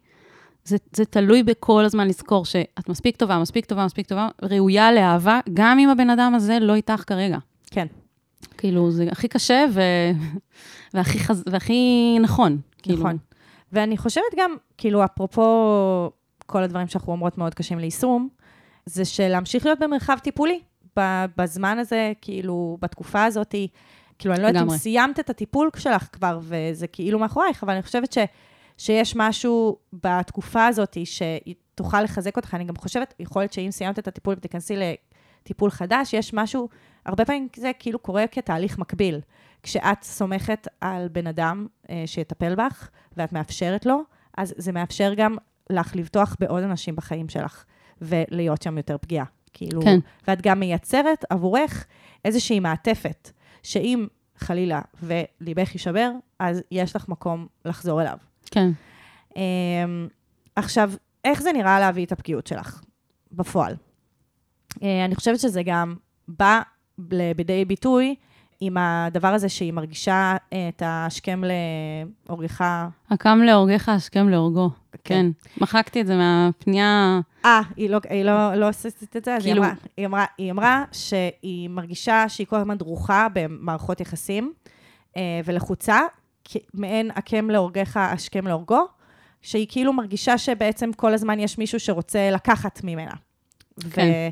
[0.64, 5.40] זה, זה תלוי בכל הזמן לזכור שאת מספיק טובה, מספיק טובה, מספיק טובה, ראויה לאהבה,
[5.54, 7.38] גם אם הבן אדם הזה לא איתך כרגע.
[7.70, 7.86] כן.
[8.58, 9.80] כאילו, זה הכי קשה ו...
[10.94, 11.44] והכי, חז...
[11.46, 12.60] והכי נכון.
[12.82, 12.98] כאילו.
[12.98, 13.16] נכון.
[13.72, 16.10] ואני חושבת גם, כאילו, אפרופו
[16.46, 18.28] כל הדברים שאנחנו אומרות מאוד קשים ליישום,
[18.86, 20.60] זה שלהמשיך להיות במרחב טיפולי.
[21.38, 23.54] בזמן הזה, כאילו, בתקופה הזאת,
[24.18, 24.76] כאילו, אני לא יודעת אם.
[24.76, 28.18] סיימת את הטיפול שלך כבר, וזה כאילו מאחורייך, אבל אני חושבת ש,
[28.78, 32.54] שיש משהו בתקופה הזאת שתוכל לחזק אותך.
[32.54, 34.76] אני גם חושבת, יכול להיות שאם סיימת את הטיפול ותיכנסי
[35.42, 36.68] לטיפול חדש, יש משהו,
[37.06, 39.20] הרבה פעמים זה כאילו קורה כתהליך מקביל.
[39.62, 44.02] כשאת סומכת על בן אדם אה, שיטפל בך, ואת מאפשרת לו,
[44.38, 45.36] אז זה מאפשר גם
[45.70, 47.64] לך לבטוח בעוד אנשים בחיים שלך,
[48.00, 49.24] ולהיות שם יותר פגיעה.
[49.52, 49.98] כאילו, כן.
[50.28, 51.86] ואת גם מייצרת עבורך
[52.24, 53.30] איזושהי מעטפת,
[53.62, 58.18] שאם חלילה וליבך יישבר, אז יש לך מקום לחזור אליו.
[58.50, 58.70] כן.
[59.30, 59.36] Um,
[60.56, 60.92] עכשיו,
[61.24, 62.82] איך זה נראה להביא את הפגיעות שלך
[63.32, 63.76] בפועל?
[64.74, 65.94] Uh, אני חושבת שזה גם
[66.28, 66.60] בא
[66.98, 68.14] בידי ביטוי
[68.64, 71.42] עם הדבר הזה שהיא מרגישה אה, את השכם
[72.28, 72.64] להורגך.
[73.10, 74.70] הקם להורגך, השכם להורגו.
[74.92, 74.98] כן.
[75.04, 75.26] כן.
[75.60, 77.20] מחקתי את זה מהפנייה...
[77.44, 79.36] אה, היא לא, היא לא, לא עשית את זה?
[79.36, 84.00] אז כאילו- היא, אמרה, היא, אמרה, היא אמרה שהיא מרגישה שהיא כל הזמן דרוכה במערכות
[84.00, 84.52] יחסים
[85.16, 86.00] אה, ולחוצה,
[86.74, 88.86] מעין הקם להורגך, השכם להורגו,
[89.42, 93.12] שהיא כאילו מרגישה שבעצם כל הזמן יש מישהו שרוצה לקחת ממנה.
[93.90, 94.06] כן.
[94.06, 94.28] ו-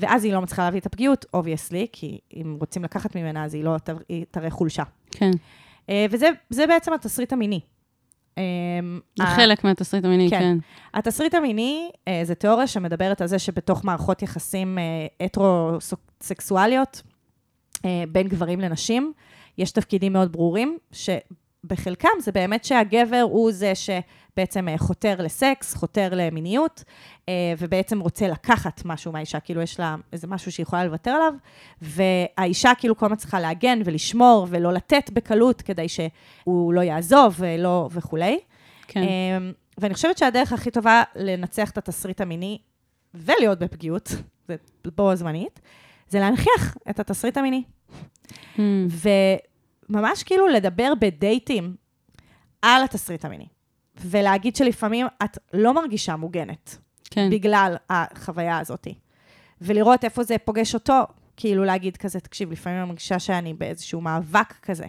[0.00, 3.64] ואז היא לא מצליחה להביא את הפגיעות, obviously, כי אם רוצים לקחת ממנה, אז היא
[3.64, 4.82] לא תר- היא תראה חולשה.
[5.10, 5.30] כן.
[5.90, 7.60] אה, וזה זה בעצם התסריט המיני.
[8.38, 8.42] אה,
[9.18, 10.38] זה ה- חלק מהתסריט המיני, כן.
[10.38, 10.56] כן.
[10.94, 17.02] התסריט המיני אה, זה תיאוריה שמדברת על זה שבתוך מערכות יחסים אה, הטרוסקסואליות,
[18.12, 19.12] בין גברים לנשים,
[19.58, 20.78] יש תפקידים מאוד ברורים,
[21.64, 26.84] שבחלקם זה באמת שהגבר הוא זה שבעצם אה, חותר לסקס, חותר למיניות,
[27.28, 31.34] אה, ובעצם רוצה לקחת משהו מהאישה, כאילו יש לה איזה משהו שהיא יכולה לוותר עליו,
[31.82, 37.88] והאישה כאילו כל הזמן צריכה להגן ולשמור ולא לתת בקלות כדי שהוא לא יעזוב ולא
[37.92, 38.38] וכולי.
[38.88, 39.02] כן.
[39.02, 42.58] אמ, ואני חושבת שהדרך הכי טובה לנצח את התסריט המיני
[43.14, 44.08] ולהיות בפגיעות,
[44.48, 44.56] זה
[44.96, 45.60] בו זמנית,
[46.08, 47.62] זה להנכיח את התסריט המיני.
[48.56, 48.60] Hmm.
[49.94, 51.76] וממש כאילו לדבר בדייטים
[52.62, 53.46] על התסריט המיני.
[54.00, 56.78] ולהגיד שלפעמים את לא מרגישה מוגנת
[57.10, 57.30] כן.
[57.30, 58.88] בגלל החוויה הזאת.
[59.60, 61.00] ולראות איפה זה פוגש אותו,
[61.36, 64.86] כאילו להגיד כזה, תקשיב, לפעמים אני מרגישה שאני באיזשהו מאבק כזה,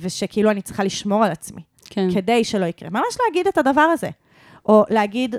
[0.00, 1.62] ושכאילו אני צריכה לשמור על עצמי.
[1.84, 2.08] כן.
[2.14, 2.90] כדי שלא יקרה.
[2.90, 4.10] ממש להגיד את הדבר הזה.
[4.64, 5.36] או להגיד,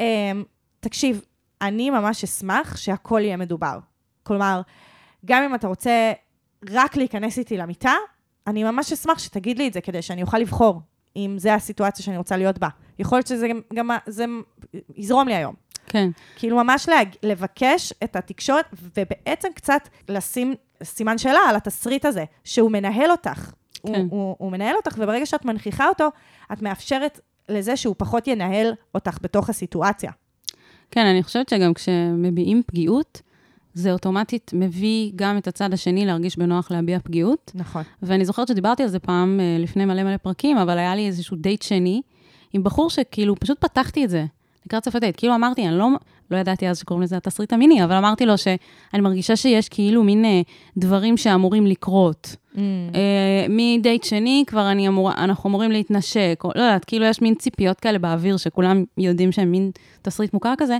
[0.00, 0.44] אמ,
[0.80, 1.20] תקשיב,
[1.62, 3.78] אני ממש אשמח שהכל יהיה מדובר.
[4.22, 4.60] כלומר,
[5.24, 6.12] גם אם אתה רוצה
[6.70, 7.94] רק להיכנס איתי למיטה,
[8.46, 10.80] אני ממש אשמח שתגיד לי את זה, כדי שאני אוכל לבחור
[11.16, 12.68] אם זה הסיטואציה שאני רוצה להיות בה.
[12.98, 14.24] יכול להיות שזה גם, גם זה
[14.96, 15.54] יזרום לי היום.
[15.86, 16.10] כן.
[16.36, 17.08] כאילו ממש להג...
[17.22, 18.64] לבקש את התקשורת,
[18.96, 23.52] ובעצם קצת לשים סימן שאלה על התסריט הזה, שהוא מנהל אותך.
[23.86, 23.94] כן.
[23.94, 26.08] הוא, הוא, הוא מנהל אותך, וברגע שאת מנכיחה אותו,
[26.52, 30.10] את מאפשרת לזה שהוא פחות ינהל אותך בתוך הסיטואציה.
[30.90, 33.22] כן, אני חושבת שגם כשמביעים פגיעות,
[33.80, 37.52] זה אוטומטית מביא גם את הצד השני להרגיש בנוח להביע פגיעות.
[37.54, 37.82] נכון.
[38.02, 41.36] ואני זוכרת שדיברתי על זה פעם אה, לפני מלא מלא פרקים, אבל היה לי איזשהו
[41.36, 42.02] דייט שני
[42.52, 44.24] עם בחור שכאילו, פשוט פתחתי את זה
[44.66, 45.14] לקראת סוף הדייט.
[45.18, 45.88] כאילו אמרתי, אני לא,
[46.30, 50.24] לא ידעתי אז שקוראים לזה התסריט המיני, אבל אמרתי לו שאני מרגישה שיש כאילו מין
[50.24, 50.40] אה,
[50.76, 52.36] דברים שאמורים לקרות.
[52.54, 52.58] Mm.
[52.94, 57.34] אה, מדייט שני כבר אני אמור, אנחנו אמורים להתנשק, או לא יודעת, כאילו יש מין
[57.34, 59.70] ציפיות כאלה באוויר, שכולם יודעים שהם מין
[60.02, 60.78] תסריט מוכר כזה,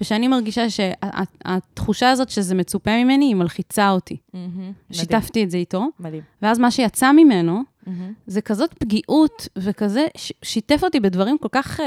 [0.00, 4.16] ושאני מרגישה שהתחושה הזאת שזה מצופה ממני, היא מלחיצה אותי.
[4.34, 4.72] מדהים.
[4.92, 6.22] שיתפתי את זה איתו, מדהים.
[6.42, 8.12] ואז מה שיצא ממנו, מהמם.
[8.26, 11.86] זה כזאת פגיעות, וכזה, ש- שיתף אותי בדברים כל כך אה,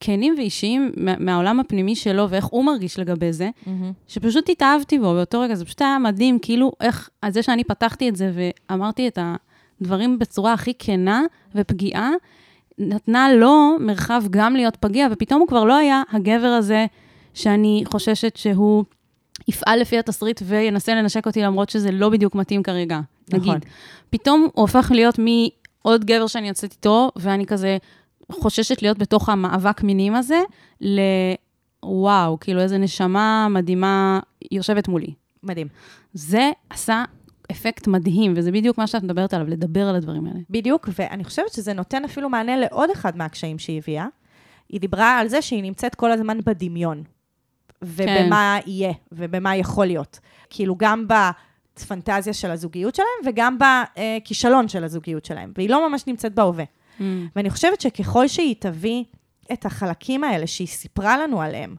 [0.00, 3.92] כנים ואישיים מה, מהעולם הפנימי שלו, ואיך הוא מרגיש לגבי זה, מהמם.
[4.08, 8.08] שפשוט התאהבתי בו באותו רגע, זה פשוט היה מדהים, כאילו, איך, על זה שאני פתחתי
[8.08, 9.18] את זה ואמרתי את
[9.80, 11.22] הדברים בצורה הכי כנה
[11.54, 12.10] ופגיעה,
[12.78, 16.86] נתנה לו מרחב גם להיות פגיע, ופתאום הוא כבר לא היה הגבר הזה
[17.34, 18.84] שאני חוששת שהוא
[19.48, 23.00] יפעל לפי התסריט וינסה לנשק אותי למרות שזה לא בדיוק מתאים כרגע,
[23.32, 23.54] נכון.
[23.54, 23.64] נגיד.
[24.10, 27.78] פתאום הוא הופך להיות מעוד גבר שאני יוצאת איתו, ואני כזה
[28.32, 30.40] חוששת להיות בתוך המאבק מינים הזה,
[30.80, 34.20] לוואו, כאילו איזה נשמה מדהימה
[34.52, 35.14] יושבת מולי.
[35.42, 35.66] מדהים.
[36.14, 37.04] זה עשה
[37.50, 40.38] אפקט מדהים, וזה בדיוק מה שאת מדברת עליו, לדבר על הדברים האלה.
[40.50, 44.06] בדיוק, ואני חושבת שזה נותן אפילו מענה לעוד אחד מהקשיים שהיא הביאה.
[44.68, 47.02] היא דיברה על זה שהיא נמצאת כל הזמן בדמיון.
[47.82, 50.18] ובמה יהיה, ובמה יכול להיות.
[50.50, 55.52] כאילו, גם בפנטזיה של הזוגיות שלהם, וגם בכישלון של הזוגיות שלהם.
[55.56, 56.64] והיא לא ממש נמצאת בהווה.
[57.00, 57.02] Mm.
[57.36, 59.04] ואני חושבת שככל שהיא תביא
[59.52, 61.76] את החלקים האלה שהיא סיפרה לנו עליהם,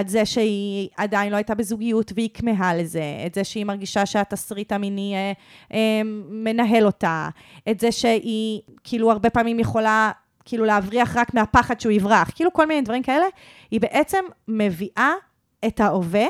[0.00, 4.72] את זה שהיא עדיין לא הייתה בזוגיות והיא כמהה לזה, את זה שהיא מרגישה שהתסריט
[4.72, 5.32] המיני אה,
[5.74, 7.28] אה, מנהל אותה,
[7.70, 10.10] את זה שהיא כאילו הרבה פעמים יכולה
[10.44, 13.26] כאילו להבריח רק מהפחד שהוא יברח, כאילו כל מיני דברים כאלה,
[13.70, 15.12] היא בעצם מביאה
[15.66, 16.26] את ההווה,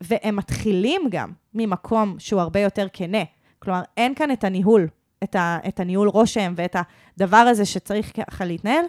[0.00, 3.22] והם מתחילים גם ממקום שהוא הרבה יותר כנה.
[3.58, 4.88] כלומר, אין כאן את הניהול,
[5.24, 6.76] את, ה, את הניהול רושם ואת
[7.16, 8.84] הדבר הזה שצריך ככה להתנהל,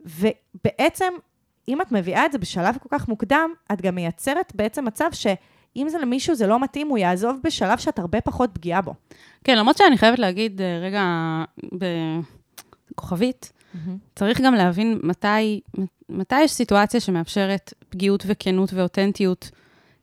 [0.00, 1.12] ובעצם,
[1.68, 5.86] אם את מביאה את זה בשלב כל כך מוקדם, את גם מייצרת בעצם מצב שאם
[5.88, 8.94] זה למישהו זה לא מתאים, הוא יעזוב בשלב שאת הרבה פחות פגיעה בו.
[9.44, 11.04] כן, למרות שאני חייבת להגיד אה, רגע
[12.92, 13.52] בכוכבית,
[14.14, 15.60] צריך גם להבין מתי,
[16.08, 19.50] מתי יש סיטואציה שמאפשרת פגיעות וכנות ואותנטיות.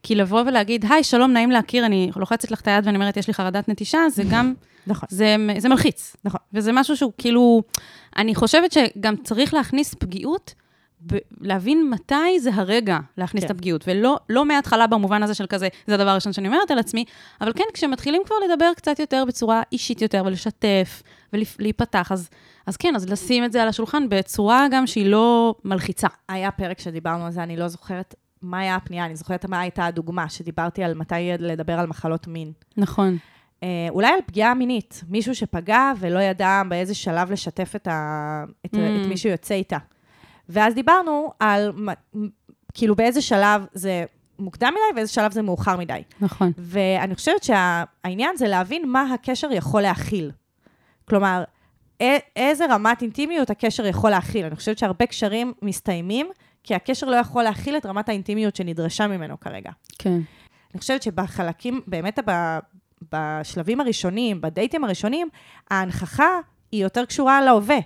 [0.04, 3.28] כי לבוא ולהגיד, היי, שלום, נעים להכיר, אני לוחצת לך את היד ואני אומרת, יש
[3.28, 4.54] לי חרדת נטישה, זה גם,
[4.88, 5.08] נכון.
[5.12, 6.16] זה, זה מלחיץ.
[6.24, 6.40] נכון.
[6.54, 7.64] וזה משהו שהוא כאילו,
[8.18, 10.54] אני חושבת שגם צריך להכניס פגיעות
[11.08, 13.46] ב- להבין מתי זה הרגע להכניס כן.
[13.46, 16.80] את הפגיעות, ולא לא מההתחלה במובן הזה של כזה, זה הדבר הראשון שאני אומרת על
[16.80, 17.06] עצמי,
[17.42, 22.30] אבל כן, כשמתחילים כבר לדבר קצת יותר בצורה אישית יותר, ולשתף, ולהיפתח, אז,
[22.66, 26.08] אז כן, אז לשים את זה על השולחן בצורה גם שהיא לא מלחיצה.
[26.30, 29.86] היה פרק שדיברנו על זה, אני לא זוכרת מה היה הפנייה, אני זוכרת מה הייתה
[29.86, 32.52] הדוגמה, שדיברתי על מתי לדבר על מחלות מין.
[32.78, 33.18] נכון.
[33.64, 38.44] אה, אולי על פגיעה מינית, מישהו שפגע ולא ידע באיזה שלב לשתף את, ה...
[38.66, 38.78] את, Mm.
[38.78, 39.78] את מי שהוא יוצא איתה.
[40.50, 41.72] ואז דיברנו על
[42.74, 44.06] כאילו באיזה שלב זה
[44.40, 46.04] מוקדם מדי ואיזה שלב זה מאוחר מדי.
[46.22, 46.52] נכון.
[46.58, 50.32] ואני חושבת שהעניין זה להבין מה הקשר יכול להכיל.
[51.06, 51.44] כלומר,
[52.36, 54.46] איזה רמת אינטימיות הקשר יכול להכיל.
[54.46, 56.28] אני חושבת שהרבה קשרים מסתיימים,
[56.64, 59.72] כי הקשר לא יכול להכיל את רמת האינטימיות שנדרשה ממנו כרגע.
[60.00, 60.20] כן.
[60.74, 62.60] אני חושבת שבחלקים, באמת ב-
[63.12, 65.28] בשלבים הראשונים, בדייטים הראשונים,
[65.72, 66.40] ההנכחה
[66.72, 67.78] היא יותר קשורה להווה,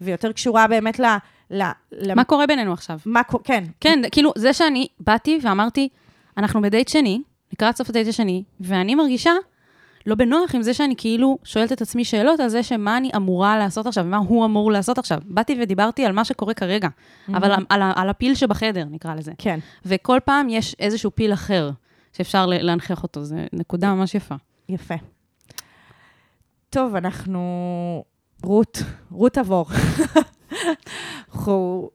[0.00, 1.04] ויותר קשורה באמת ל...
[1.50, 2.98] ל, ל מה קורה בינינו עכשיו?
[3.06, 5.88] מה קו- כן, כן, כאילו, זה שאני באתי ואמרתי,
[6.36, 7.22] אנחנו בדייט שני,
[7.52, 9.32] לקראת סוף הדייט השני, ואני מרגישה
[10.06, 13.58] לא בנוח עם זה שאני כאילו שואלת את עצמי שאלות על זה שמה אני אמורה
[13.58, 15.18] לעשות עכשיו, ומה הוא אמור לעשות עכשיו.
[15.24, 16.88] באתי ודיברתי על מה שקורה כרגע,
[17.28, 19.32] אבל על, על, על הפיל שבחדר, נקרא לזה.
[19.38, 19.58] כן.
[19.84, 21.70] וכל פעם יש איזשהו פיל אחר
[22.12, 24.34] שאפשר להנכיח אותו, זו נקודה ממש יפה.
[24.68, 24.94] יפה.
[26.70, 28.04] טוב, אנחנו...
[28.42, 29.66] רות, רות עבור.
[31.34, 31.90] אנחנו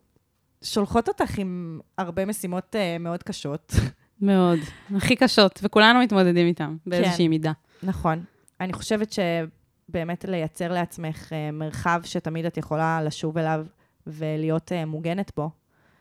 [0.62, 3.74] שולחות אותך עם הרבה משימות uh, מאוד קשות.
[4.22, 4.60] מאוד.
[4.96, 7.30] הכי קשות, וכולנו מתמודדים איתם באיזושהי כן.
[7.30, 7.52] מידה.
[7.84, 8.24] נכון.
[8.60, 13.66] אני חושבת שבאמת לייצר לעצמך uh, מרחב שתמיד את יכולה לשוב אליו
[14.08, 15.50] ולהיות uh, מוגנת בו,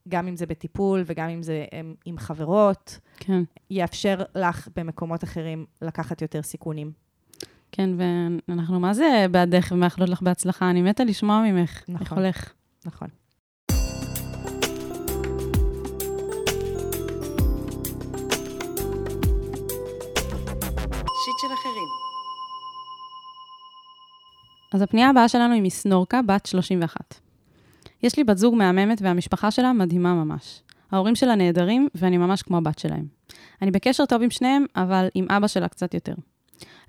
[0.09, 5.67] גם אם זה בטיפול וגם אם זה um, עם חברות, כן, יאפשר לך במקומות אחרים
[5.83, 6.93] לקחת יותר סיכונים.
[7.73, 7.91] כן,
[8.49, 10.71] ואנחנו מה זה בעדך ומאחלות לך בהצלחה.
[10.71, 11.83] אני מתה לשמוע ממך.
[11.89, 12.01] נכון.
[12.01, 12.53] איך הולך?
[12.87, 13.09] נכון.
[24.73, 27.15] אז הפנייה הבאה שלנו היא מסנורקה, בת 31.
[28.03, 30.63] יש לי בת זוג מהממת והמשפחה שלה מדהימה ממש.
[30.93, 33.05] ההורים שלה נהדרים, ואני ממש כמו הבת שלהם.
[33.63, 36.15] אני בקשר טוב עם שניהם, אבל עם אבא שלה קצת יותר.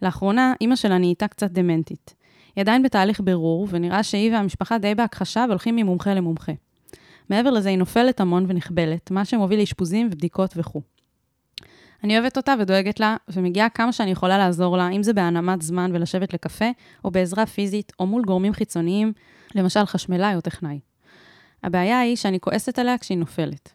[0.02, 2.15] לאחרונה, אימא שלה נהייתה קצת דמנטית.
[2.56, 6.52] היא עדיין בתהליך בירור, ונראה שהיא והמשפחה די בהכחשה והולכים ממומחה למומחה.
[7.30, 10.82] מעבר לזה, היא נופלת המון ונחבלת, מה שמוביל לאשפוזים ובדיקות וכו'.
[12.04, 15.92] אני אוהבת אותה ודואגת לה, ומגיעה כמה שאני יכולה לעזור לה, אם זה בהנמת זמן
[15.94, 16.70] ולשבת לקפה,
[17.04, 19.14] או בעזרה פיזית, או מול גורמים חיצוניים,
[19.56, 20.80] למשל חשמלאי או טכנאי.
[21.64, 23.74] הבעיה היא שאני כועסת עליה כשהיא נופלת.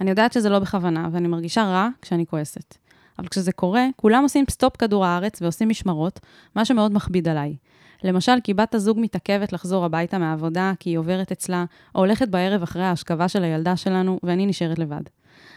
[0.00, 2.76] אני יודעת שזה לא בכוונה, ואני מרגישה רע כשאני כועסת.
[3.18, 6.20] אבל כשזה קורה, כולם עושים סטופ כדור הארץ ועושים משמרות,
[6.54, 7.56] מה שמאוד מכביד עליי.
[8.04, 12.62] למשל, כי בת הזוג מתעכבת לחזור הביתה מהעבודה כי היא עוברת אצלה, או הולכת בערב
[12.62, 15.02] אחרי ההשכבה של הילדה שלנו, ואני נשארת לבד.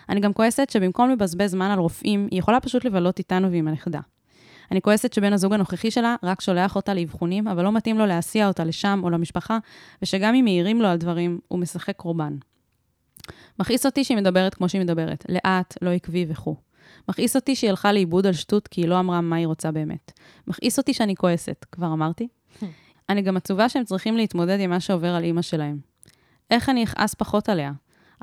[0.10, 4.00] אני גם כועסת שבמקום לבזבז זמן על רופאים, היא יכולה פשוט לבלות איתנו ועם הנכדה.
[4.72, 8.48] אני כועסת שבן הזוג הנוכחי שלה רק שולח אותה לאבחונים, אבל לא מתאים לו להסיע
[8.48, 9.58] אותה לשם או למשפחה,
[10.02, 12.36] ושגם אם מעירים לו על דברים, הוא משחק קורבן.
[13.60, 16.56] מכעיס אותי שהיא מדברת כמו שהיא מדברת, לאט, לא עקבי וכו'.
[17.10, 20.12] מכעיס אותי שהיא הלכה לאיבוד על שטות כי היא לא אמרה מה היא רוצה באמת.
[20.48, 22.28] מכעיס אותי שאני כועסת, כבר אמרתי?
[23.10, 25.80] אני גם עצובה שהם צריכים להתמודד עם מה שעובר על אימא שלהם.
[26.52, 27.72] איך אני אכעס פחות עליה?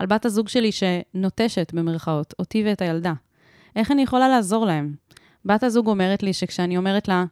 [0.01, 3.13] על בת הזוג שלי שנוטשת, במרכאות, אותי ואת הילדה.
[3.77, 4.95] איך אני יכולה לעזור להם?
[5.45, 7.25] בת הזוג אומרת לי שכשאני אומרת לה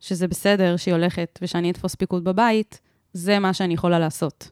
[0.00, 2.80] שזה בסדר שהיא הולכת ושאני אתפוס פיקוד בבית,
[3.12, 4.50] זה מה שאני יכולה לעשות.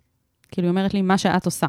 [0.49, 1.67] כאילו, היא אומרת לי, מה שאת עושה.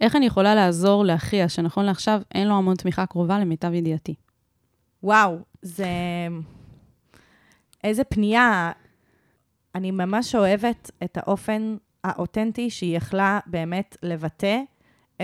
[0.00, 4.14] איך אני יכולה לעזור לאחיה, שנכון לעכשיו אין לו המון תמיכה קרובה למיטב ידיעתי?
[5.02, 5.86] וואו, זה...
[7.84, 8.72] איזה פנייה.
[9.74, 11.76] אני ממש אוהבת את האופן
[12.10, 14.58] האותנטי שהיא יכלה באמת לבטא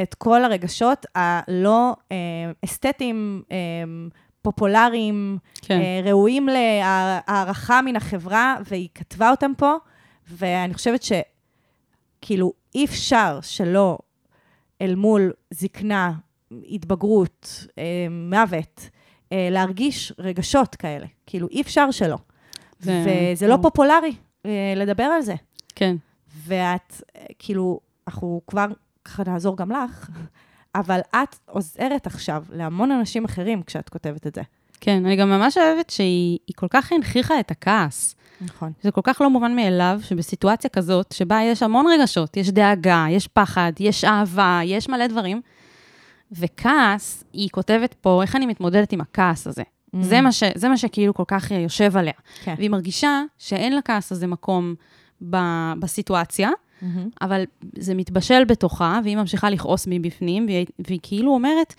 [0.02, 2.16] את כל הרגשות הלא אה,
[2.64, 3.56] אסתטיים, אה,
[4.42, 5.80] פופולריים, כן.
[5.80, 9.74] אה, ראויים להערכה מן החברה, והיא כתבה אותם פה,
[10.28, 13.98] ואני חושבת שכאילו אי אפשר שלא
[14.80, 16.12] אל מול זקנה,
[16.68, 18.88] התבגרות, אה, מוות,
[19.32, 21.06] אה, להרגיש רגשות כאלה.
[21.26, 22.16] כאילו, אי אפשר שלא.
[22.80, 24.14] זה- וזה לא פופולרי
[24.46, 25.34] אה, לדבר על זה.
[25.76, 25.96] כן.
[26.46, 27.02] ואת,
[27.38, 28.66] כאילו, אנחנו כבר
[29.04, 30.10] ככה נעזור גם לך,
[30.74, 34.42] אבל את עוזרת עכשיו להמון אנשים אחרים כשאת כותבת את זה.
[34.80, 38.14] כן, אני גם ממש אוהבת שהיא היא כל כך הנכיחה את הכעס.
[38.40, 38.72] נכון.
[38.82, 43.28] זה כל כך לא מובן מאליו שבסיטואציה כזאת, שבה יש המון רגשות, יש דאגה, יש
[43.28, 45.40] פחד, יש אהבה, יש מלא דברים,
[46.32, 49.62] וכעס, היא כותבת פה, איך אני מתמודדת עם הכעס הזה.
[49.62, 49.98] Mm.
[50.00, 52.12] זה, מה ש, זה מה שכאילו כל כך יושב עליה.
[52.44, 52.54] כן.
[52.58, 54.74] והיא מרגישה שאין לכעס הזה מקום
[55.30, 55.36] ב,
[55.78, 56.50] בסיטואציה,
[57.20, 57.44] אבל
[57.78, 61.74] זה מתבשל בתוכה, והיא ממשיכה לכעוס מבפנים, והיא, והיא כאילו אומרת,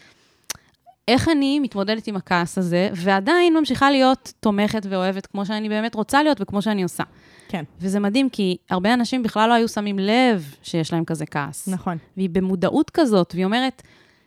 [1.08, 6.24] איך אני מתמודדת עם הכעס הזה, ועדיין ממשיכה להיות תומכת ואוהבת כמו שאני באמת רוצה
[6.24, 7.04] להיות וכמו שאני עושה.
[7.48, 11.68] כן, וזה מדהים, כי הרבה אנשים בכלל לא היו שמים לב שיש להם כזה כעס.
[11.68, 11.98] נכון.
[12.18, 13.82] והיא במודעות כזאת, והיא אומרת,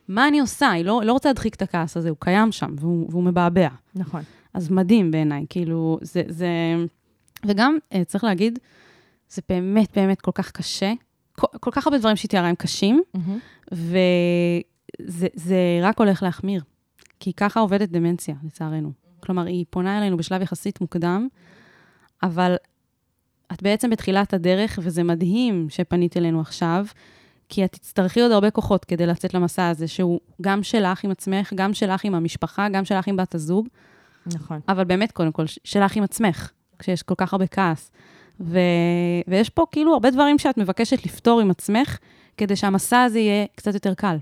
[0.07, 0.69] מה אני עושה?
[0.69, 3.67] היא לא, לא רוצה להדחיק את הכעס הזה, הוא קיים שם, והוא, והוא מבעבע.
[3.95, 4.21] נכון.
[4.53, 6.47] אז מדהים בעיניי, כאילו, זה, זה...
[7.45, 8.59] וגם, אה, צריך להגיד,
[9.29, 10.93] זה באמת באמת כל כך קשה.
[11.31, 13.01] כל, כל כך הרבה דברים שהיא תיארה הם קשים,
[13.71, 16.61] וזה זה רק הולך להחמיר.
[17.19, 18.91] כי ככה עובדת דמנציה, לצערנו.
[19.19, 21.27] כלומר, היא פונה אלינו בשלב יחסית מוקדם,
[22.23, 22.55] אבל
[23.53, 26.85] את בעצם בתחילת הדרך, וזה מדהים שפנית אלינו עכשיו,
[27.49, 31.53] כי את תצטרכי עוד הרבה כוחות כדי לצאת למסע הזה, שהוא גם שלך עם עצמך,
[31.55, 33.67] גם שלך עם המשפחה, גם שלך עם בת הזוג,
[34.25, 34.59] נכון.
[34.69, 37.91] אבל באמת, קודם כל, שלך עם עצמך, כשיש כל כך הרבה כעס.
[38.39, 38.59] ו...
[39.27, 41.97] ויש פה כאילו הרבה דברים שאת מבקשת לפתור עם עצמך,
[42.37, 44.17] כדי שהמסע הזה יהיה קצת יותר קל.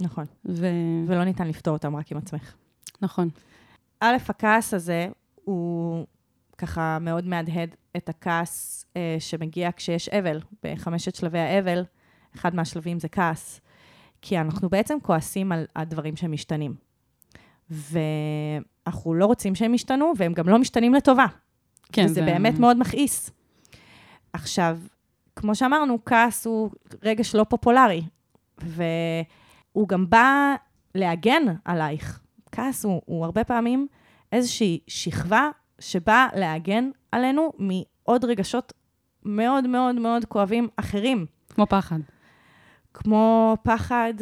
[0.00, 0.24] נכון.
[0.48, 0.66] ו...
[1.06, 2.54] ולא ניתן לפתור אותם רק עם עצמך.
[3.02, 3.28] נכון.
[4.00, 5.08] א', הכעס הזה
[5.44, 6.06] הוא
[6.58, 10.40] ככה מאוד מהדהד את הכעס אה, שמגיע כשיש אבל.
[10.62, 11.84] בחמשת שלבי האבל,
[12.36, 13.60] אחד מהשלבים זה כעס.
[14.22, 16.74] כי אנחנו בעצם כועסים על הדברים שמשתנים.
[17.70, 21.26] ואנחנו לא רוצים שהם ישתנו, והם גם לא משתנים לטובה.
[21.92, 23.30] כן, וזה באמת מאוד מכעיס.
[24.32, 24.78] עכשיו,
[25.36, 26.70] כמו שאמרנו, כעס הוא
[27.02, 28.02] רגש לא פופולרי,
[28.58, 30.54] והוא גם בא
[30.94, 32.20] להגן עלייך.
[32.52, 33.86] כעס הוא, הוא הרבה פעמים
[34.32, 38.72] איזושהי שכבה שבאה להגן עלינו מעוד רגשות
[39.24, 41.98] מאוד מאוד מאוד כואבים אחרים, כמו פחד.
[42.94, 44.14] כמו פחד,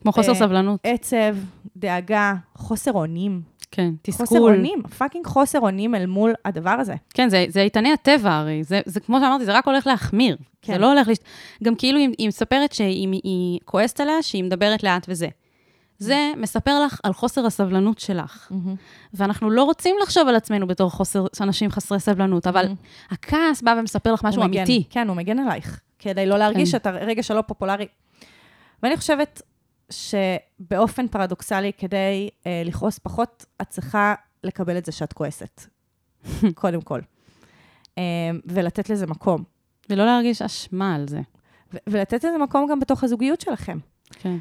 [0.00, 0.80] כמו חוסר אה, סבלנות.
[0.84, 1.36] עצב,
[1.76, 3.42] דאגה, חוסר אונים.
[3.74, 4.54] כן, חוסר תסכול.
[4.54, 6.94] אונים, fucking חוסר אונים אל מול הדבר הזה.
[7.14, 10.36] כן, זה, זה איתני הטבע הרי, זה, זה כמו שאמרתי, זה רק הולך להחמיר.
[10.62, 10.72] כן.
[10.72, 11.18] זה לא הולך, לש...
[11.64, 15.28] גם כאילו היא, היא מספרת שהיא היא כועסת עליה, שהיא מדברת לאט וזה.
[15.98, 18.52] זה מספר לך על חוסר הסבלנות שלך.
[19.14, 22.66] ואנחנו לא רוצים לחשוב על עצמנו בתור חוסר, אנשים חסרי סבלנות, אבל
[23.10, 24.84] הכעס בא ומספר לך משהו מגן, אמיתי.
[24.90, 26.76] כן, הוא מגן עלייך, כדי לא להרגיש כן.
[26.76, 27.86] את הרגש הלא פופולרי.
[28.82, 29.42] ואני חושבת
[29.92, 35.66] שבאופן פרדוקסלי, כדי אה, לכעוס פחות, את צריכה לקבל את זה שאת כועסת,
[36.54, 37.00] קודם כל.
[37.98, 38.02] אה,
[38.44, 39.44] ולתת לזה מקום.
[39.90, 41.20] ולא להרגיש אשמה על זה.
[41.74, 43.78] ו- ולתת לזה מקום גם בתוך הזוגיות שלכם.
[44.10, 44.36] כן.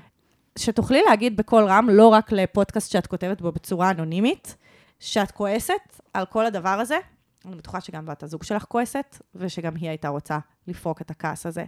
[0.58, 4.56] שתוכלי להגיד בקול רם, לא רק לפודקאסט שאת כותבת בו בצורה אנונימית,
[5.00, 6.98] שאת כועסת על כל הדבר הזה.
[7.46, 11.66] אני בטוחה שגם בת הזוג שלך כועסת, ושגם היא הייתה רוצה לפרוק את הכעס הזה.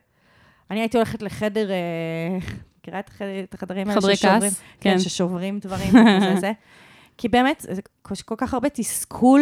[0.72, 2.38] אני הייתי הולכת לחדר, אה,
[2.84, 4.41] מכירה את, החד- את החדרים האלה חדרי ששוברים?
[4.41, 4.62] כעס?
[4.80, 5.00] כן, כן.
[5.00, 6.52] ששוברים דברים, וזה זה.
[7.17, 7.82] כי באמת, זה
[8.26, 9.41] כל כך הרבה תסכול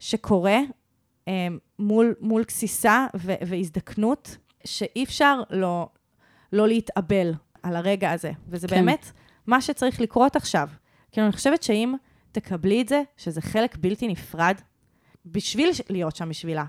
[0.00, 0.58] שקורה
[1.28, 5.88] אה, מול, מול גסיסה ו- והזדקנות, שאי אפשר לא,
[6.52, 8.30] לא להתאבל על הרגע הזה.
[8.48, 8.74] וזה כן.
[8.76, 9.10] באמת
[9.46, 10.68] מה שצריך לקרות עכשיו.
[11.12, 11.94] כאילו, אני חושבת שאם
[12.32, 14.54] תקבלי את זה, שזה חלק בלתי נפרד,
[15.26, 16.64] בשביל להיות שם בשבילה,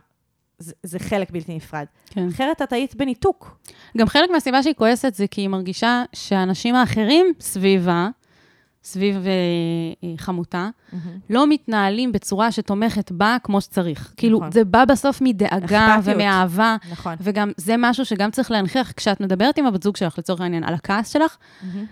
[0.60, 1.86] זה, זה חלק בלתי נפרד.
[2.06, 2.28] כן.
[2.28, 3.58] אחרת את היית בניתוק.
[3.98, 8.10] גם חלק מהסיבה שהיא כועסת זה כי היא מרגישה שהאנשים האחרים סביבה,
[8.84, 9.32] סביב אה,
[10.04, 10.70] אה, חמותה,
[11.30, 14.14] לא מתנהלים בצורה שתומכת בה כמו שצריך.
[14.18, 14.52] כאילו, נכון.
[14.52, 16.18] זה בא בסוף מדאגה אכפתיות.
[16.18, 17.16] ומאהבה, נכון.
[17.22, 18.92] וגם זה משהו שגם צריך להנכיח.
[18.92, 21.38] כשאת מדברת עם הבת זוג שלך, לצורך העניין, על הכעס שלך,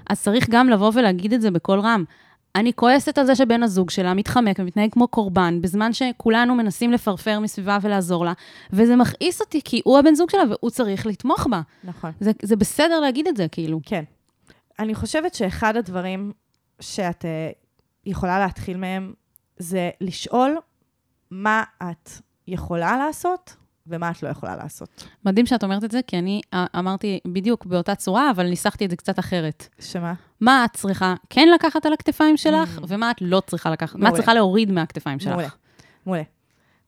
[0.09, 2.03] אז צריך גם לבוא ולהגיד את זה בקול רם.
[2.55, 7.39] אני כועסת על זה שבן הזוג שלה מתחמק ומתנהג כמו קורבן, בזמן שכולנו מנסים לפרפר
[7.39, 8.33] מסביבה ולעזור לה,
[8.73, 11.61] וזה מכעיס אותי, כי הוא הבן זוג שלה והוא צריך לתמוך בה.
[11.83, 12.11] נכון.
[12.19, 13.79] זה, זה בסדר להגיד את זה, כאילו.
[13.85, 14.03] כן.
[14.79, 16.31] אני חושבת שאחד הדברים
[16.79, 17.55] שאת uh,
[18.05, 19.13] יכולה להתחיל מהם,
[19.57, 20.57] זה לשאול
[21.31, 22.09] מה את
[22.47, 23.55] יכולה לעשות
[23.87, 25.03] ומה את לא יכולה לעשות.
[25.25, 28.89] מדהים שאת אומרת את זה, כי אני אה, אמרתי בדיוק באותה צורה, אבל ניסחתי את
[28.89, 29.67] זה קצת אחרת.
[29.79, 30.13] שמה?
[30.41, 34.03] מה את צריכה כן לקחת על הכתפיים שלך, ומה את לא צריכה לקחת, מה את
[34.03, 34.15] מעולה.
[34.15, 35.31] צריכה להוריד מהכתפיים שלך.
[35.31, 35.47] מעולה.
[36.05, 36.23] מעולה.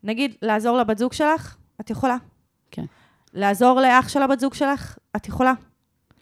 [0.04, 2.18] נגיד, לעזור לבת זוג שלך, את יכולה.
[2.72, 2.86] כן.
[3.34, 5.54] לעזור לאח של הבת זוג שלך, את יכולה.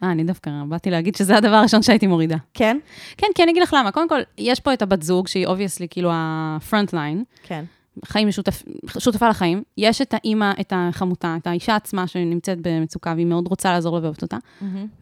[0.04, 2.38] אה, אני דווקא באתי להגיד שזה הדבר הראשון שהייתי מורידה.
[2.54, 2.78] כן?
[3.18, 3.92] כן, כי אני אגיד לך למה.
[3.92, 7.66] קודם כל, יש פה את הבת זוג, שהיא obviously כאילו ה-front line, כן.
[8.06, 8.64] חיים משותף,
[9.00, 9.64] שותפה לחיים.
[9.78, 14.22] יש את האימא, את החמותה, את האישה עצמה שנמצאת במצוקה, והיא מאוד רוצה לעזור ואוהבת
[14.22, 14.38] אותה.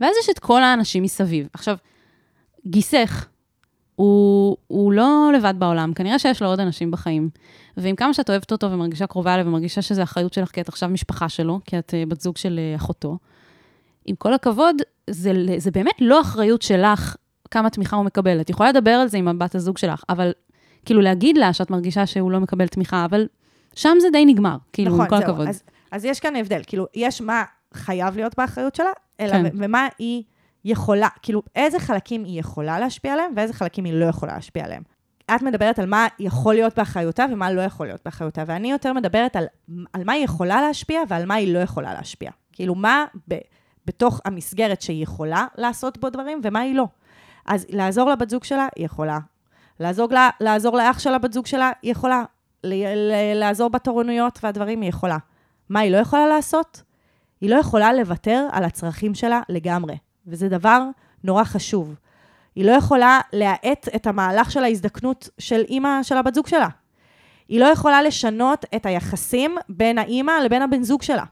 [0.02, 1.48] ואז יש את כל האנשים מסביב.
[1.54, 1.78] עכשיו,
[2.68, 3.28] גיסך,
[3.96, 7.30] הוא, הוא לא לבד בעולם, כנראה שיש לו עוד אנשים בחיים.
[7.78, 10.90] ועם כמה שאת אוהבת אותו ומרגישה קרובה אליו ומרגישה שזו אחריות שלך, כי את עכשיו
[10.90, 13.18] משפחה שלו, כי את אה, בת זוג של אה, אחותו,
[14.06, 14.76] עם כל הכבוד,
[15.10, 17.16] זה, זה באמת לא אחריות שלך
[17.52, 18.42] כמה תמיכה הוא מקבל.
[18.42, 20.32] את יכולה לדבר על זה עם הבת הזוג שלך, אבל
[20.86, 23.28] כאילו להגיד לה שאת מרגישה שהוא לא מקבל תמיכה, אבל
[23.76, 25.30] שם זה די נגמר, כאילו, עם כל נכון, זהו.
[25.30, 25.48] הכבוד.
[25.48, 26.62] אז, אז יש כאן הבדל.
[26.68, 29.32] כאילו, יש מה חייב להיות באחריות שלה, אלא.
[29.32, 29.46] כן.
[29.54, 30.24] ומה היא
[30.66, 34.84] יכולה, כאילו, איזה חלקים היא יכולה להשפיע עליהם, ואיזה חלקים היא לא יכולה להשפיע עליהם.
[35.36, 39.36] את מדברת על מה יכול להיות באחריותה ומה לא יכול להיות באחריותה, ואני יותר מדברת
[39.36, 39.46] על,
[39.94, 42.32] על מה היא יכולה להשפיע ועל מה היא לא יכולה להשפיע.
[42.52, 43.36] כאילו, מה ב,
[43.86, 46.88] בתוך המסגרת שהיא יכולה לעשות בו דברים ומה היא לא.
[47.46, 49.20] אז לעזור לבת זוג שלה, היא יכולה.
[49.80, 52.24] לעזור, לה, לעזור לאח שלה, בת זוג שלה, היא יכולה.
[52.64, 55.18] ל, ל, לעזור בתורנויות והדברים, היא יכולה.
[55.70, 56.84] מה היא לא יכולה לעשות?
[57.42, 60.84] היא לא יכולה לוותר על הצרכים שלה לגמרי, וזה דבר
[61.24, 61.96] נורא חשוב.
[62.56, 66.68] היא לא יכולה להאט את המהלך של ההזדקנות של אימא של הבת זוג שלה.
[67.48, 71.24] היא לא יכולה לשנות את היחסים בין האימא לבין הבן זוג שלה.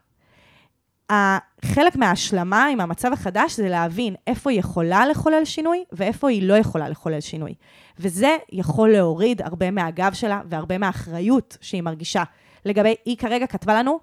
[1.66, 6.54] חלק מההשלמה עם המצב החדש זה להבין איפה היא יכולה לחולל שינוי ואיפה היא לא
[6.54, 7.54] יכולה לחולל שינוי.
[8.00, 12.24] וזה יכול להוריד הרבה מהגב שלה והרבה מהאחריות שהיא מרגישה.
[12.66, 14.00] לגבי, היא כרגע כתבה לנו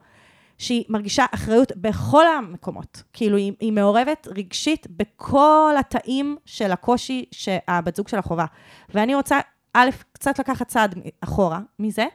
[0.59, 3.03] שהיא מרגישה אחריות בכל המקומות.
[3.13, 8.47] כאילו, היא, היא מעורבת רגשית בכל התאים של הקושי שהבת זוג שלה חווה.
[8.95, 9.41] ואני רוצה,
[9.75, 12.07] א', קצת לקחת צעד אחורה מזה,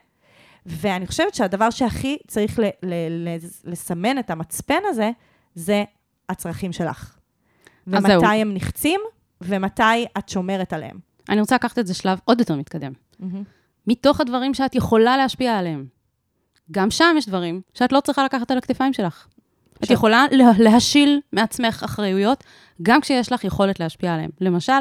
[0.65, 5.11] ואני חושבת שהדבר שהכי צריך ל, ל, ל, לסמן את המצפן הזה,
[5.55, 5.83] זה
[6.29, 7.17] הצרכים שלך.
[7.93, 8.21] אז זהו.
[8.21, 8.99] ומתי הם נחצים,
[9.41, 9.83] ומתי
[10.17, 10.97] את שומרת עליהם.
[11.29, 12.91] אני רוצה לקחת את זה שלב עוד יותר מתקדם.
[13.87, 15.85] מתוך הדברים שאת יכולה להשפיע עליהם.
[16.71, 19.27] גם שם יש דברים שאת לא צריכה לקחת על הכתפיים שלך.
[19.77, 22.43] את עכשיו- יכולה לה- להשיל מעצמך אחריויות,
[22.81, 24.29] גם כשיש לך יכולת להשפיע עליהם.
[24.41, 24.73] למשל,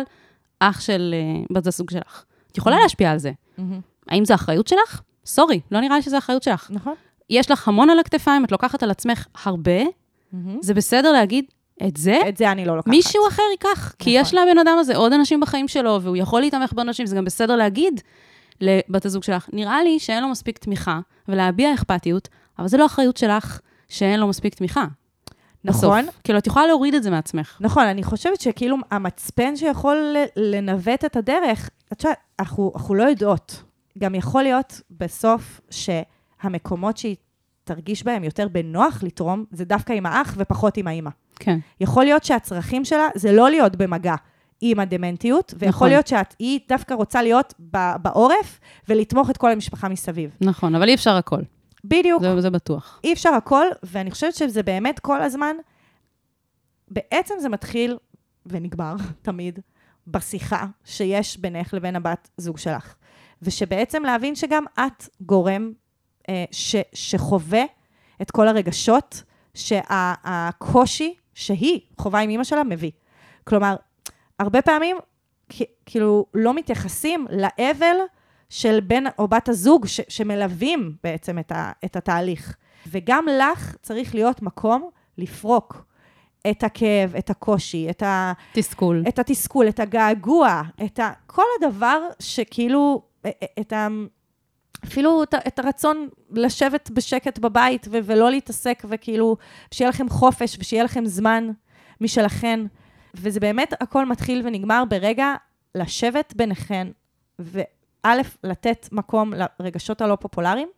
[0.60, 1.14] אח של
[1.48, 2.24] uh, בת הזוג שלך.
[2.52, 3.32] את יכולה להשפיע על זה.
[4.08, 5.02] האם זו אחריות שלך?
[5.28, 6.70] סורי, לא נראה לי שזו אחריות שלך.
[6.70, 6.94] נכון?
[7.30, 9.80] יש לך המון על הכתפיים, את לוקחת על עצמך הרבה,
[10.60, 11.44] זה בסדר להגיד,
[11.86, 12.90] את זה את זה אני לא לוקחת.
[12.90, 14.26] מישהו אחר ייקח, כי נכון.
[14.26, 17.56] יש לבן אדם הזה עוד אנשים בחיים שלו, והוא יכול להתמך באנשים, זה גם בסדר
[17.56, 18.00] להגיד
[18.60, 23.16] לבת הזוג שלך, נראה לי שאין לו מספיק תמיכה, ולהביע אכפתיות, אבל זה לא אחריות
[23.16, 24.84] שלך שאין לו מספיק תמיכה.
[25.64, 26.04] נכון.
[26.04, 26.20] בסוף.
[26.24, 27.56] כאילו, את יכולה להוריד את זה מעצמך.
[27.60, 33.62] נכון, אני חושבת שכאילו המצפן שיכול לנווט את הדרך, את יודעת, אנחנו, אנחנו לא יודעות.
[33.99, 37.16] גם יכול להיות בסוף שהמקומות שהיא
[37.64, 41.11] תרגיש בהם יותר בנוח לתרום, זה דווקא עם האח ופחות עם האימא.
[41.38, 41.59] כן.
[41.80, 44.14] יכול להיות שהצרכים שלה זה לא להיות במגע
[44.61, 45.88] עם הדמנטיות, ויכול נכון.
[45.88, 47.55] להיות שהיא דווקא רוצה להיות
[48.03, 50.36] בעורף ולתמוך את כל המשפחה מסביב.
[50.40, 51.40] נכון, אבל אי אפשר הכל.
[51.84, 52.22] בדיוק.
[52.22, 53.01] זה, זה בטוח.
[53.05, 55.57] אי אפשר הכל, ואני חושבת שזה באמת כל הזמן,
[56.88, 57.96] בעצם זה מתחיל
[58.46, 59.59] ונגמר תמיד
[60.07, 62.94] בשיחה שיש בינך לבין הבת זוג שלך.
[63.43, 65.72] ושבעצם להבין שגם את גורם
[66.28, 67.62] אה, ש, שחווה
[68.22, 69.22] את כל הרגשות
[69.55, 72.91] שהקושי שהיא חווה עם אימא שלה מביא.
[73.45, 73.76] כלומר,
[74.39, 74.97] הרבה פעמים
[75.86, 77.97] כאילו לא מתייחסים לאבל
[78.49, 82.57] של בן או בת הזוג ש, שמלווים בעצם את, ה, את התהליך.
[82.86, 85.84] וגם לך צריך להיות מקום לפרוק
[86.51, 89.05] את הכאב, את הקושי, את, ה, תסכול.
[89.09, 93.03] את התסכול, את הגעגוע, את ה, כל הדבר שכאילו,
[93.60, 93.88] את ה...
[94.84, 99.36] אפילו את, את הרצון לשבת בשקט בבית ו- ולא להתעסק, וכאילו,
[99.70, 101.48] שיהיה לכם חופש ושיהיה לכם זמן
[102.00, 102.60] משלכן.
[103.14, 105.34] וזה באמת, הכל מתחיל ונגמר ברגע
[105.74, 106.88] לשבת ביניכן,
[107.38, 108.12] וא',
[108.44, 110.68] לתת מקום לרגשות הלא פופולריים,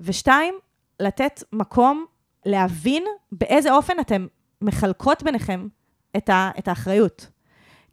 [0.00, 0.54] ושתיים,
[1.00, 2.06] לתת מקום
[2.46, 4.26] להבין באיזה אופן אתם
[4.62, 5.68] מחלקות ביניכם
[6.16, 7.26] את, ה, את האחריות.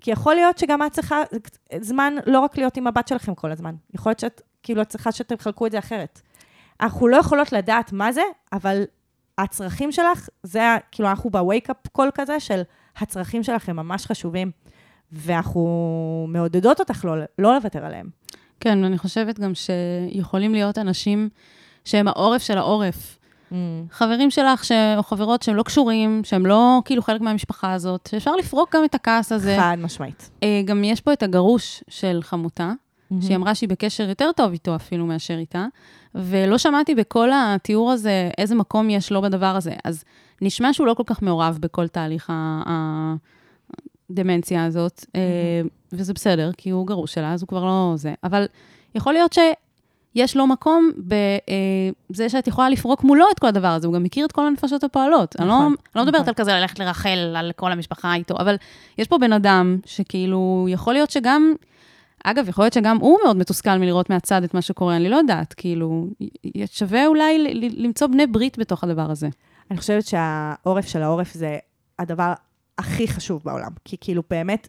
[0.02, 1.22] כי יכול להיות שגם את צריכה
[1.82, 3.76] זמן לא רק להיות עם הבת שלכם כל הזמן.
[3.94, 6.22] יכול להיות שאת, כאילו, את צריכה שאתם תחלקו את זה אחרת.
[6.82, 8.22] אנחנו לא יכולות לדעת מה זה,
[8.54, 8.84] אבל
[9.38, 12.62] הצרכים שלך, זה, כאילו, אנחנו ב wake-up call כזה של
[12.98, 14.52] הצרכים שלך הם ממש חשובים,
[15.12, 18.10] ואנחנו מעודדות אותך לא, לא לוותר עליהם.
[18.60, 21.30] כן, ואני חושבת גם שיכולים להיות אנשים
[21.86, 23.19] שהם העורף של העורף.
[23.92, 24.72] חברים שלך ש...
[24.98, 28.96] או חברות שהם לא קשורים, שהם לא כאילו חלק מהמשפחה הזאת, שאפשר לפרוק גם את
[28.96, 29.58] הכעס הזה.
[29.60, 30.30] חד משמעית.
[30.44, 32.72] אה, גם יש פה את הגרוש של חמותה,
[33.22, 35.66] שהיא אמרה שהיא בקשר יותר טוב איתו אפילו מאשר איתה,
[36.16, 39.74] ולא שמעתי בכל התיאור הזה איזה מקום יש לו בדבר הזה.
[39.84, 40.04] אז
[40.42, 43.14] נשמע שהוא לא כל כך מעורב בכל תהליך ה-
[44.10, 45.22] הדמנציה הזאת, אה,
[45.94, 48.14] וזה בסדר, כי הוא גרוש שלה, אז הוא כבר לא זה.
[48.24, 48.46] אבל
[48.96, 49.34] יכול להיות
[50.14, 50.92] שיש לו מקום
[52.10, 54.84] בזה שאת יכולה לפרוק מולו את כל הדבר הזה, הוא גם מכיר את כל הנפשות
[54.84, 55.36] הפועלות.
[55.40, 56.30] אני לא, נכון, אני לא מדברת נכון.
[56.30, 58.56] על כזה ללכת לרחל על כל המשפחה איתו, אבל
[58.98, 61.54] יש פה בן אדם שכאילו, יכול להיות שגם,
[62.24, 65.54] אגב, יכול להיות שגם הוא מאוד מתוסכל מלראות מהצד את מה שקורה, אני לא יודעת,
[65.54, 66.08] כאילו,
[66.66, 69.30] שווה אולי למצוא בני ברית בתוך הדבר הזה.
[69.72, 71.58] אני חושבת שהעורף של העורף זה
[72.00, 72.34] הדבר
[72.78, 73.72] הכי חשוב בעולם.
[73.86, 74.68] כי כאילו באמת,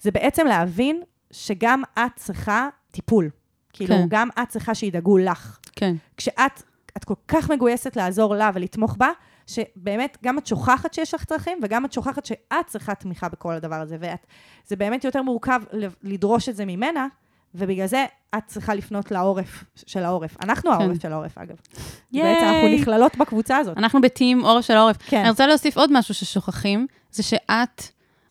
[0.00, 3.30] זה בעצם להבין שגם את צריכה טיפול.
[3.72, 4.06] כאילו, כן.
[4.08, 5.58] גם את צריכה שידאגו לך.
[5.72, 5.94] כן.
[6.16, 6.62] כשאת
[6.96, 9.08] את כל כך מגויסת לעזור לה ולתמוך בה,
[9.46, 13.74] שבאמת, גם את שוכחת שיש לך צרכים, וגם את שוכחת שאת צריכה תמיכה בכל הדבר
[13.74, 15.60] הזה, וזה באמת יותר מורכב
[16.02, 17.06] לדרוש את זה ממנה,
[17.54, 18.04] ובגלל זה
[18.34, 20.36] את צריכה לפנות לעורף של העורף.
[20.42, 21.00] אנחנו העורף כן.
[21.00, 21.56] של העורף, אגב.
[22.12, 22.34] ייי.
[22.34, 23.78] בעצם אנחנו נכללות בקבוצה הזאת.
[23.78, 24.96] אנחנו בטים עורף של העורף.
[25.06, 25.20] כן.
[25.20, 27.82] אני רוצה להוסיף עוד משהו ששוכחים, זה שאת,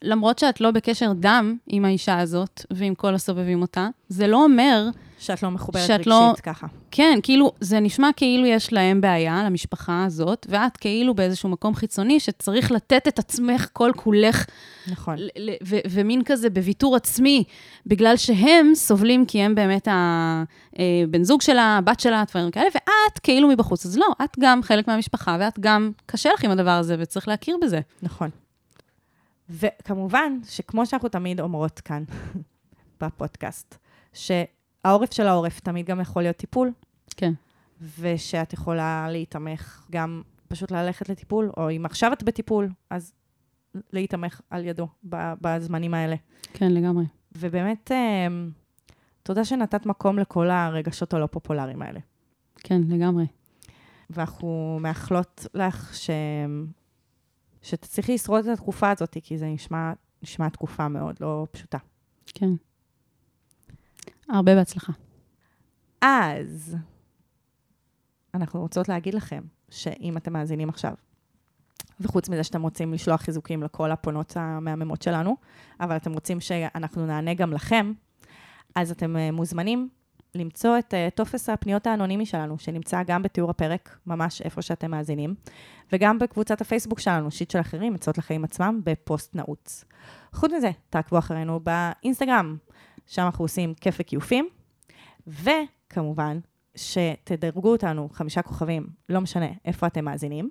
[0.02, 4.90] למרות שאת לא בקשר דם עם האישה הזאת ועם כל הסובבים אותה, זה לא אומר,
[5.20, 6.68] שאת לא מחוברת שאת רגשית לא- ככה.
[6.92, 12.20] כן, כאילו, זה נשמע כאילו יש להם בעיה, למשפחה הזאת, ואת כאילו באיזשהו מקום חיצוני
[12.20, 14.46] שצריך לתת את עצמך כל כולך,
[14.92, 15.16] נכון.
[15.18, 17.44] ל- ל- ו- ומין כזה בוויתור עצמי,
[17.86, 23.48] בגלל שהם סובלים כי הם באמת הבן זוג שלה, הבת שלה, דברים כאלה, ואת כאילו
[23.48, 23.86] מבחוץ.
[23.86, 27.58] אז לא, את גם חלק מהמשפחה, ואת גם, קשה לך עם הדבר הזה, וצריך להכיר
[27.62, 27.80] בזה.
[28.02, 28.30] נכון.
[29.50, 32.04] וכמובן, שכמו שאנחנו תמיד אומרות כאן,
[33.02, 33.78] בפודקאסט,
[34.84, 36.72] שהעורף של העורף תמיד גם יכול להיות טיפול,
[37.18, 37.34] כן.
[38.00, 43.14] ושאת יכולה להיתמך גם פשוט ללכת לטיפול, או אם עכשיו את בטיפול, אז
[43.94, 44.88] להיתמך על ידו
[45.42, 46.16] בזמנים האלה.
[46.54, 47.06] כן, לגמרי.
[47.38, 48.28] ובאמת, אה,
[49.24, 52.00] תודה שנתת מקום לכל הרגשות הלא פופולריים האלה.
[52.56, 53.26] כן, לגמרי.
[54.10, 56.10] ואנחנו מאחלות לך ש...
[57.62, 61.78] שתצליחי לשרוד את התקופה הזאת, כי זה נשמע, נשמע תקופה מאוד לא פשוטה.
[62.26, 62.50] כן.
[64.30, 64.94] הרבה בהצלחה.
[66.02, 66.78] אז
[68.34, 70.94] אנחנו רוצות להגיד לכם שאם אתם מאזינים עכשיו,
[72.00, 75.36] וחוץ מזה שאתם רוצים לשלוח חיזוקים לכל הפונות המהממות שלנו,
[75.80, 77.94] אבל אתם רוצים שאנחנו נענה גם לכם,
[78.76, 79.90] אז אתם אה, מוזמנים
[80.36, 85.36] למצוא את אה, טופס הפניות האנונימי שלנו, שנמצא גם בתיאור הפרק, ממש איפה שאתם מאזינים,
[85.94, 89.86] וגם בקבוצת הפייסבוק שלנו, שיט של אחרים, עצות לחיים עצמם, בפוסט נעוץ.
[90.34, 92.58] חוץ מזה, תעקבו אחרינו באינסטגרם,
[93.08, 94.50] שם אנחנו עושים כיף וכיופים,
[95.28, 96.40] וכמובן,
[96.76, 100.50] שתדרגו אותנו חמישה כוכבים, לא משנה איפה אתם מאזינים,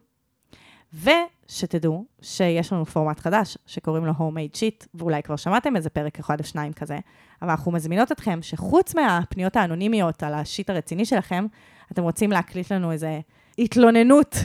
[0.95, 6.41] ושתדעו שיש לנו פורמט חדש שקוראים לו Homemade Sheet, ואולי כבר שמעתם איזה פרק אחד
[6.41, 6.99] או שניים כזה,
[7.43, 11.47] אבל אנחנו מזמינות אתכם שחוץ מהפניות האנונימיות על השיט הרציני שלכם,
[11.93, 13.21] אתם רוצים להקליט לנו איזה
[13.59, 14.37] התלוננות,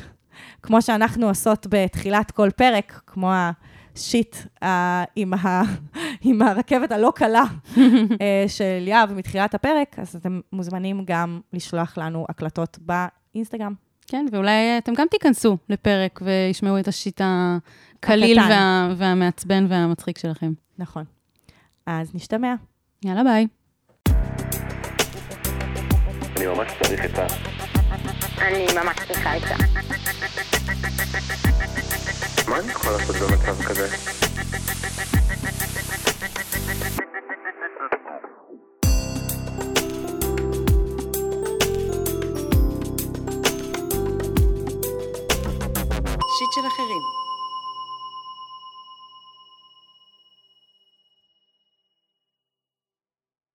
[0.62, 3.32] כמו שאנחנו עושות בתחילת כל פרק, כמו
[3.96, 5.62] השיט אה, עם, ה,
[6.26, 7.44] עם הרכבת הלא קלה
[8.22, 13.74] אה, של יהב מתחילת הפרק, אז אתם מוזמנים גם לשלוח לנו הקלטות באינסטגרם.
[14.08, 18.39] כן, ואולי אתם גם תיכנסו לפרק וישמעו את השיט הקליל.
[18.39, 20.52] וה, והמעצבן והמצחיק שלכם.
[20.78, 21.04] נכון.
[21.86, 22.54] אז נשתמע.
[23.06, 23.48] יאללה, ביי.
[26.38, 27.28] אני ממש צריך את ה...
[28.42, 29.56] אני ממש צריכה עצה.
[32.48, 33.88] מה אני יכול לעשות במצב כזה?
[46.38, 47.20] שיט של אחרים.